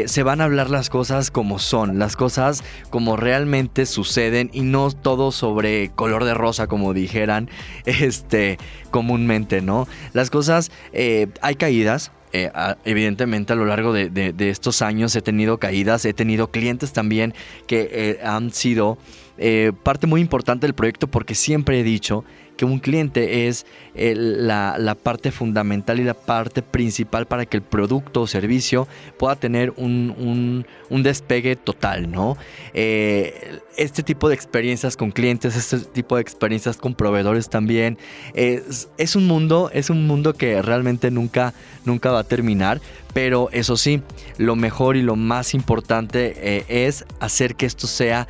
se 0.07 0.23
van 0.23 0.41
a 0.41 0.45
hablar 0.45 0.71
las 0.71 0.89
cosas 0.89 1.33
como 1.33 1.59
son, 1.59 1.99
las 1.99 2.15
cosas 2.15 2.63
como 2.89 3.17
realmente 3.17 3.87
suceden 3.87 4.51
y 4.53 4.61
no 4.61 4.93
todo 4.93 5.33
sobre 5.33 5.91
color 5.97 6.25
de 6.25 6.35
rosa 6.35 6.69
como 6.69 6.95
dijeran 6.95 7.51
este, 7.87 8.59
comúnmente, 8.93 9.61
¿no? 9.61 9.89
Las 10.13 10.31
cosas, 10.31 10.71
hay 10.93 11.55
caídas, 11.57 12.13
eh, 12.33 12.51
evidentemente 12.85 13.53
a 13.53 13.57
lo 13.57 13.65
largo 13.65 13.93
de, 13.93 14.35
estos 14.39 14.83
años 14.83 15.15
he 15.17 15.23
tenido 15.23 15.59
caídas, 15.59 16.05
he 16.05 16.15
tenido 16.15 16.51
clientes 16.51 16.93
también 16.93 17.35
que 17.67 17.89
eh, 17.93 18.21
han 18.25 18.53
sido 18.53 18.99
eh, 19.39 19.73
parte 19.83 20.07
muy 20.07 20.21
importante 20.21 20.67
del 20.67 20.75
proyecto 20.75 21.07
porque 21.07 21.35
siempre 21.35 21.81
he 21.81 21.83
dicho 21.83 22.25
que 22.59 22.65
un 22.65 22.81
cliente 22.81 23.47
es 23.47 23.65
eh, 23.95 24.15
la, 24.17 24.97
parte 25.01 25.31
fundamental 25.31 26.01
y 26.01 26.05
la 26.05 26.15
parte 26.15 26.61
principal 26.61 27.27
para 27.27 27.47
que 27.47 27.57
el 27.57 27.63
producto 27.63 28.23
o 28.23 28.27
servicio 28.27 28.89
pueda 29.17 29.37
tener 29.37 29.73
un, 29.77 30.67
despegue 30.91 31.55
total, 31.55 32.11
¿no? 32.11 32.37
Eh, 32.75 33.61
este 33.77 34.03
tipo 34.03 34.29
de 34.29 34.35
experiencias 34.35 34.97
con 34.97 35.13
clientes, 35.13 35.55
este 35.57 35.79
tipo 35.79 36.17
de 36.17 36.23
experiencias 36.23 36.77
con 36.77 36.95
proveedores 36.95 37.49
también, 37.49 37.97
es, 38.35 38.89
un 39.15 39.27
mundo, 39.29 39.71
es 39.73 39.89
un 39.89 40.07
mundo 40.09 40.35
que 40.35 40.61
realmente 40.61 41.13
nunca, 41.13 41.55
nunca 41.85 42.11
va 42.11 42.21
a 42.21 42.25
terminar, 42.25 42.81
pero 43.15 43.51
eso 43.53 43.77
sí, 43.77 44.03
lo 44.37 44.57
mejor 44.57 44.97
y 44.97 45.03
lo 45.03 45.15
más 45.15 45.55
importante 45.55 46.35
eh, 46.37 46.65
es 46.69 47.05
hacer 47.21 47.55
que 47.55 47.67
esto 47.67 47.87
sea 47.87 48.27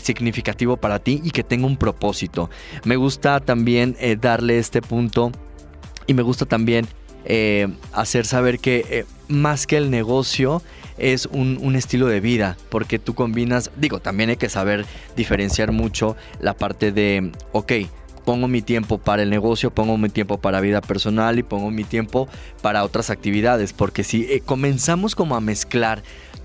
significativo 0.00 0.76
para 0.76 1.00
ti 1.00 1.20
y 1.24 1.32
que 1.32 1.42
tenga 1.42 1.66
un 1.66 1.76
propósito. 1.76 2.48
Me 2.84 2.94
gusta 2.94 3.40
también 3.40 3.71
darle 4.20 4.58
este 4.58 4.82
punto. 4.82 5.32
Y 6.06 6.14
me 6.14 6.22
gusta 6.22 6.46
también 6.46 6.86
eh, 7.24 7.68
hacer 7.92 8.26
saber 8.26 8.58
que 8.58 8.84
eh, 8.90 9.04
más 9.28 9.66
que 9.66 9.76
el 9.76 9.90
negocio 9.90 10.62
es 10.98 11.26
un, 11.26 11.74
estilo 11.76 12.06
de 12.06 12.20
vida, 12.20 12.56
porque 12.68 12.98
tú 12.98 13.14
combinas, 13.14 13.70
digo, 13.76 14.00
también 14.00 14.30
hay 14.30 14.36
que 14.36 14.48
saber 14.48 14.84
diferenciar 15.16 15.72
mucho 15.72 16.16
la 16.40 16.54
parte 16.54 16.92
de, 16.92 17.32
ok, 17.52 17.72
pongo 18.24 18.46
mi 18.46 18.62
tiempo 18.62 18.98
para 18.98 19.22
el 19.22 19.30
negocio, 19.30 19.70
pongo 19.70 19.96
mi 19.98 20.10
tiempo 20.10 20.38
para 20.38 20.60
vida 20.60 20.80
personal 20.80 21.38
y 21.38 21.42
pongo 21.42 21.70
mi 21.70 21.84
tiempo 21.84 22.28
para 22.60 22.84
otras 22.84 23.10
actividades, 23.10 23.72
porque 23.72 24.04
si 24.04 24.24
eh, 24.24 24.42
comenzamos 24.44 25.14
como 25.14 25.34
a 25.34 25.40
mezclar 25.40 26.02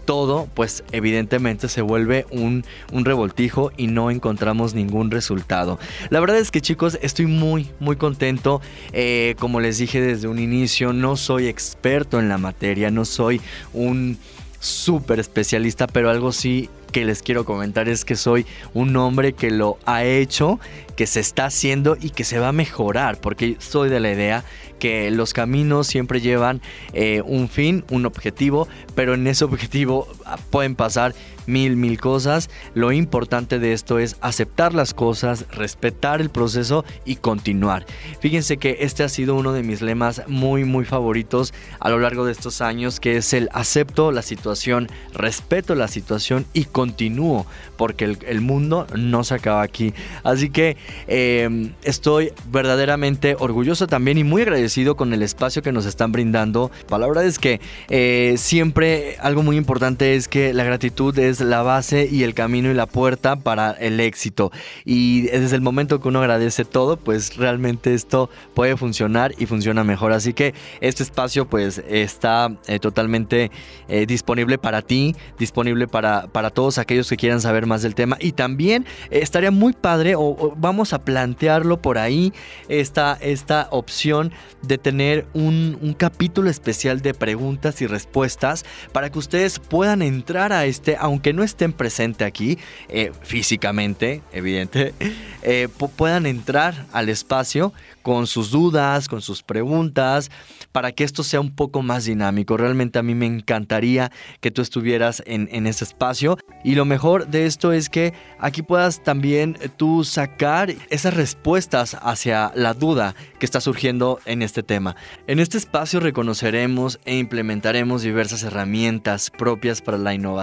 todo, 0.08 0.48
pues 0.54 0.86
evidentemente 0.94 1.68
se 1.68 1.82
vuelve 1.82 2.26
un, 2.32 2.64
revoltijo 2.92 3.72
y 3.78 3.88
no 3.88 4.10
encontramos 4.10 4.74
ningún 4.74 5.12
resultado. 5.12 5.78
La 6.10 6.20
verdad 6.20 6.38
es 6.38 6.50
que 6.50 6.62
chicos, 6.62 6.98
estoy 7.02 7.28
muy, 7.28 7.70
muy 7.80 7.98
contento. 7.98 8.62
Eh, 8.94 9.36
como 9.38 9.60
les 9.60 9.78
dije 9.78 10.02
desde 10.02 10.28
un 10.28 10.40
inicio, 10.40 10.94
no 10.94 11.18
soy 11.18 11.48
experto 11.48 12.20
en 12.20 12.30
la 12.30 12.38
materia, 12.38 12.90
no 12.90 13.06
soy 13.06 13.42
un 13.74 14.18
súper 14.60 15.20
especialista, 15.20 15.88
pero 15.88 16.10
algo 16.10 16.32
sí 16.32 16.70
que 16.92 17.06
les 17.06 17.22
quiero 17.22 17.46
comentar 17.46 17.90
es 17.90 18.06
que 18.06 18.16
soy 18.16 18.46
un 18.74 18.96
hombre 18.96 19.34
que 19.34 19.52
lo 19.52 19.78
ha 19.86 20.04
hecho, 20.04 20.60
que 20.96 21.06
se 21.06 21.20
está 21.20 21.46
haciendo 21.46 21.98
y 22.00 22.12
que 22.12 22.24
se 22.24 22.40
va 22.40 22.50
a 22.50 22.54
mejorar, 22.54 23.20
porque 23.20 23.58
soy 23.60 23.90
de 23.90 24.00
la 24.00 24.12
idea 24.12 24.44
que 24.80 25.12
los 25.12 25.34
caminos 25.34 25.88
siempre 25.88 26.22
llevan 26.22 26.62
eh, 26.94 27.22
un 27.26 27.50
fin, 27.50 27.84
un 27.90 28.06
objetivo, 28.06 28.68
pero 28.96 29.14
en 29.14 29.28
ese 29.28 29.46
objetivo 29.46 30.08
ah, 30.26 30.38
pueden 30.50 30.76
pasar 30.76 31.14
mil, 31.48 31.76
mil 31.76 32.00
cosas. 32.00 32.50
Lo 32.74 32.92
importante 32.92 33.60
de 33.60 33.74
esto 33.74 34.00
es 34.00 34.18
aceptar 34.22 34.74
las 34.74 34.94
cosas, 34.94 35.46
respetar 35.52 36.22
el 36.22 36.30
proceso 36.30 36.86
y 37.06 37.16
continuar. 37.16 37.86
Fíjense 38.20 38.58
que 38.58 38.78
este 38.82 39.04
ha 39.04 39.10
sido 39.10 39.36
uno 39.36 39.54
de 39.54 39.64
mis 39.64 39.82
lemas 39.82 40.22
muy, 40.28 40.66
muy 40.66 40.86
favoritos 40.86 41.54
a 41.80 41.90
lo 41.90 42.00
largo 42.00 42.26
de 42.26 42.32
estos 42.32 42.62
años, 42.62 43.00
que 43.00 43.18
es 43.18 43.34
el 43.34 43.50
acepto 43.54 44.12
la 44.12 44.22
situación, 44.22 44.88
respeto 45.14 45.76
la 45.76 45.88
situación 45.88 46.46
y 46.54 46.66
continúo, 46.66 47.46
porque 47.78 48.18
el, 48.28 48.42
mundo 48.42 48.88
no 48.96 49.24
se 49.24 49.36
acaba 49.36 49.62
aquí. 49.62 49.94
Así 50.24 50.50
que 50.50 50.78
em, 51.08 51.74
estoy 51.84 52.32
verdaderamente 52.52 53.36
orgulloso 53.40 53.88
también 53.88 54.18
y 54.18 54.24
muy 54.24 54.44
agradecido 54.44 54.96
con 54.96 55.14
el 55.14 55.24
espacio 55.24 55.62
que 55.62 55.72
nos 55.72 55.86
están 55.86 56.12
brindando. 56.12 56.72
La 56.90 57.08
verdad 57.08 57.26
es 57.26 57.40
que 57.40 57.60
eh, 57.90 58.36
siempre 58.38 59.18
algo 59.20 59.44
muy 59.44 59.58
importante 59.58 60.16
es 60.16 60.28
que 60.28 60.54
la 60.54 60.64
gratitud 60.64 61.18
es 61.18 61.37
la 61.42 61.62
base 61.62 62.08
y 62.12 62.24
el 62.24 62.34
camino 62.34 62.70
y 62.70 62.74
la 62.74 62.86
puerta 62.86 63.36
para 63.36 63.72
el 63.72 64.00
éxito. 64.00 64.52
Y 64.86 65.24
desde 65.24 65.56
el 65.56 65.62
momento 65.62 66.00
que 66.00 66.08
uno 66.08 66.20
agradece 66.20 66.66
todo, 66.66 66.98
pues 66.98 67.38
realmente 67.38 67.94
esto 67.94 68.30
puede 68.54 68.78
funcionar 68.78 69.34
y 69.38 69.46
funciona 69.46 69.84
mejor. 69.84 70.12
Así 70.12 70.34
que 70.34 70.54
este 70.82 71.04
espacio 71.04 71.48
pues 71.48 71.82
está 71.88 72.56
eh, 72.68 72.80
totalmente 72.80 73.52
eh, 73.88 74.06
disponible 74.06 74.58
para 74.58 74.82
ti, 74.82 75.16
disponible 75.38 75.88
para, 75.88 76.28
para 76.28 76.50
todos 76.50 76.78
aquellos 76.78 77.10
que 77.10 77.18
quieran 77.18 77.42
saber 77.42 77.66
más 77.66 77.82
del 77.82 77.96
tema. 77.96 78.18
Y 78.20 78.34
también 78.34 78.86
eh, 79.10 79.20
estaría 79.22 79.52
muy 79.52 79.74
padre, 79.74 80.16
o, 80.16 80.54
vamos 80.58 80.94
a 80.94 81.04
plantearlo 81.04 81.82
por 81.82 81.98
ahí, 81.98 82.34
esta, 82.70 83.18
esta 83.22 83.68
opción 83.72 84.32
de 84.62 84.78
tener 84.78 85.26
un, 85.34 85.78
un 85.82 85.94
capítulo 85.94 86.50
especial 86.50 87.02
de 87.02 87.14
preguntas 87.14 87.82
y 87.82 87.88
respuestas 87.88 88.66
para 88.92 89.10
que 89.10 89.20
ustedes 89.20 89.60
puedan 89.60 90.02
entrar 90.02 90.54
a 90.54 90.66
este, 90.66 90.98
aunque 91.00 91.27
que 91.28 91.34
no 91.34 91.44
estén 91.44 91.74
presentes 91.74 92.26
aquí 92.26 92.58
eh, 92.88 93.12
físicamente, 93.22 94.22
evidente, 94.32 94.94
eh, 95.42 95.68
puedan 95.98 96.26
entrar 96.26 96.86
al 96.94 97.10
espacio 97.10 97.74
con 98.02 98.28
sus 98.28 98.52
dudas, 98.52 99.10
con 99.10 99.22
sus 99.22 99.44
preguntas, 99.44 100.32
para 100.72 100.94
que 100.94 101.04
esto 101.04 101.24
sea 101.24 101.42
un 101.42 101.54
poco 101.54 101.82
más 101.82 102.06
dinámico. 102.06 102.56
Realmente 102.56 103.00
a 103.00 103.04
mí 103.04 103.16
me 103.16 103.26
encantaría 103.26 104.14
que 104.40 104.52
tú 104.52 104.62
estuvieras 104.62 105.22
en, 105.26 105.50
en 105.52 105.68
ese 105.68 105.84
espacio. 105.84 106.38
Y 106.64 106.76
lo 106.76 106.86
mejor 106.86 107.28
de 107.28 107.46
esto 107.46 107.74
es 107.74 107.90
que 107.90 108.14
aquí 108.40 108.62
puedas 108.62 109.04
también 109.04 109.58
tú 109.76 110.06
sacar 110.06 110.74
esas 110.90 111.14
respuestas 111.16 111.98
hacia 112.00 112.54
la 112.56 112.74
duda 112.74 113.14
que 113.40 113.46
está 113.46 113.60
surgiendo 113.60 114.20
en 114.24 114.42
este 114.42 114.64
tema. 114.64 114.96
En 115.28 115.40
este 115.40 115.58
espacio 115.58 116.00
reconoceremos 116.00 117.02
e 117.04 117.18
implementaremos 117.18 118.04
diversas 118.04 118.44
herramientas 118.44 119.30
propias 119.30 119.82
para 119.82 119.98
la 119.98 120.14
innovación 120.14 120.38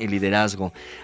y 0.00 0.06
liderazgo, 0.06 0.29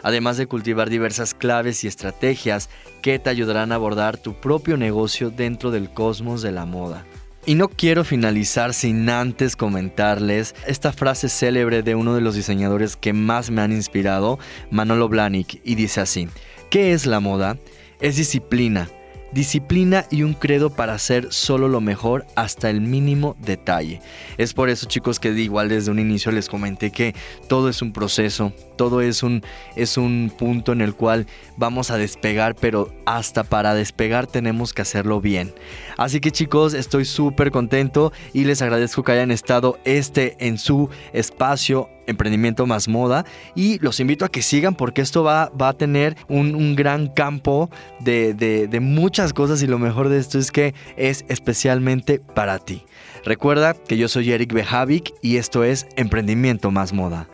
además 0.02 0.36
de 0.36 0.46
cultivar 0.46 0.90
diversas 0.90 1.34
claves 1.34 1.84
y 1.84 1.86
estrategias 1.86 2.68
que 3.02 3.18
te 3.18 3.30
ayudarán 3.30 3.72
a 3.72 3.76
abordar 3.76 4.16
tu 4.16 4.34
propio 4.34 4.76
negocio 4.76 5.30
dentro 5.30 5.70
del 5.70 5.90
cosmos 5.90 6.42
de 6.42 6.52
la 6.52 6.66
moda. 6.66 7.04
Y 7.48 7.54
no 7.54 7.68
quiero 7.68 8.02
finalizar 8.02 8.74
sin 8.74 9.08
antes 9.08 9.54
comentarles 9.54 10.56
esta 10.66 10.92
frase 10.92 11.28
célebre 11.28 11.84
de 11.84 11.94
uno 11.94 12.14
de 12.14 12.20
los 12.20 12.34
diseñadores 12.34 12.96
que 12.96 13.12
más 13.12 13.50
me 13.50 13.62
han 13.62 13.70
inspirado, 13.70 14.40
Manolo 14.72 15.08
Blahnik, 15.08 15.60
y 15.62 15.76
dice 15.76 16.00
así, 16.00 16.28
¿qué 16.70 16.92
es 16.92 17.06
la 17.06 17.20
moda? 17.20 17.56
Es 18.00 18.16
disciplina, 18.16 18.90
disciplina 19.36 20.06
y 20.10 20.22
un 20.22 20.32
credo 20.32 20.70
para 20.70 20.94
hacer 20.94 21.28
solo 21.30 21.68
lo 21.68 21.82
mejor 21.82 22.24
hasta 22.36 22.70
el 22.70 22.80
mínimo 22.80 23.36
detalle. 23.38 24.00
Es 24.38 24.54
por 24.54 24.70
eso 24.70 24.86
chicos 24.86 25.20
que 25.20 25.28
igual 25.28 25.68
desde 25.68 25.90
un 25.90 25.98
inicio 25.98 26.32
les 26.32 26.48
comenté 26.48 26.90
que 26.90 27.14
todo 27.46 27.68
es 27.68 27.82
un 27.82 27.92
proceso, 27.92 28.54
todo 28.76 29.02
es 29.02 29.22
un, 29.22 29.42
es 29.76 29.98
un 29.98 30.32
punto 30.36 30.72
en 30.72 30.80
el 30.80 30.94
cual 30.94 31.26
vamos 31.58 31.90
a 31.90 31.98
despegar, 31.98 32.54
pero 32.54 32.90
hasta 33.04 33.44
para 33.44 33.74
despegar 33.74 34.26
tenemos 34.26 34.72
que 34.72 34.80
hacerlo 34.80 35.20
bien. 35.20 35.52
Así 35.98 36.18
que 36.20 36.30
chicos, 36.30 36.72
estoy 36.72 37.04
súper 37.04 37.50
contento 37.50 38.14
y 38.32 38.44
les 38.44 38.62
agradezco 38.62 39.04
que 39.04 39.12
hayan 39.12 39.30
estado 39.30 39.78
este 39.84 40.34
en 40.38 40.56
su 40.56 40.88
espacio 41.12 41.90
Emprendimiento 42.06 42.66
Más 42.66 42.88
Moda 42.88 43.24
y 43.54 43.78
los 43.80 44.00
invito 44.00 44.24
a 44.24 44.28
que 44.28 44.42
sigan 44.42 44.74
porque 44.74 45.02
esto 45.02 45.22
va, 45.22 45.50
va 45.50 45.70
a 45.70 45.72
tener 45.72 46.16
un, 46.28 46.76
gran 46.76 47.08
campo 47.08 47.70
de, 48.00 48.34
de 48.34 48.80
muchas 48.80 49.32
cosas 49.32 49.62
y 49.62 49.66
lo 49.66 49.78
mejor 49.78 50.08
de 50.08 50.18
esto 50.18 50.38
es 50.38 50.50
que 50.50 50.74
es 50.96 51.24
especialmente 51.28 52.20
para 52.20 52.58
ti. 52.58 52.84
Recuerda 53.24 53.74
que 53.74 53.96
yo 53.96 54.08
soy 54.08 54.30
Eric 54.32 54.52
Bejavic 54.52 55.12
y 55.22 55.36
esto 55.36 55.64
es 55.64 55.86
Emprendimiento 55.96 56.70
Más 56.70 56.92
Moda. 56.92 57.28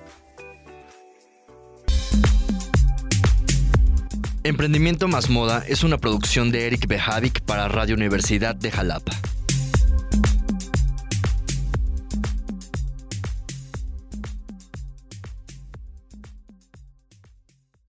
Emprendimiento 4.44 5.06
Más 5.06 5.30
Moda 5.30 5.62
es 5.68 5.85
una 5.85 5.98
producción 5.98 6.50
de 6.50 6.66
Eric 6.66 6.88
Bejavic 6.88 7.42
para 7.42 7.68
Radio 7.68 7.94
Universidad 7.94 8.56
de 8.56 8.72
Jalapa. 8.72 9.12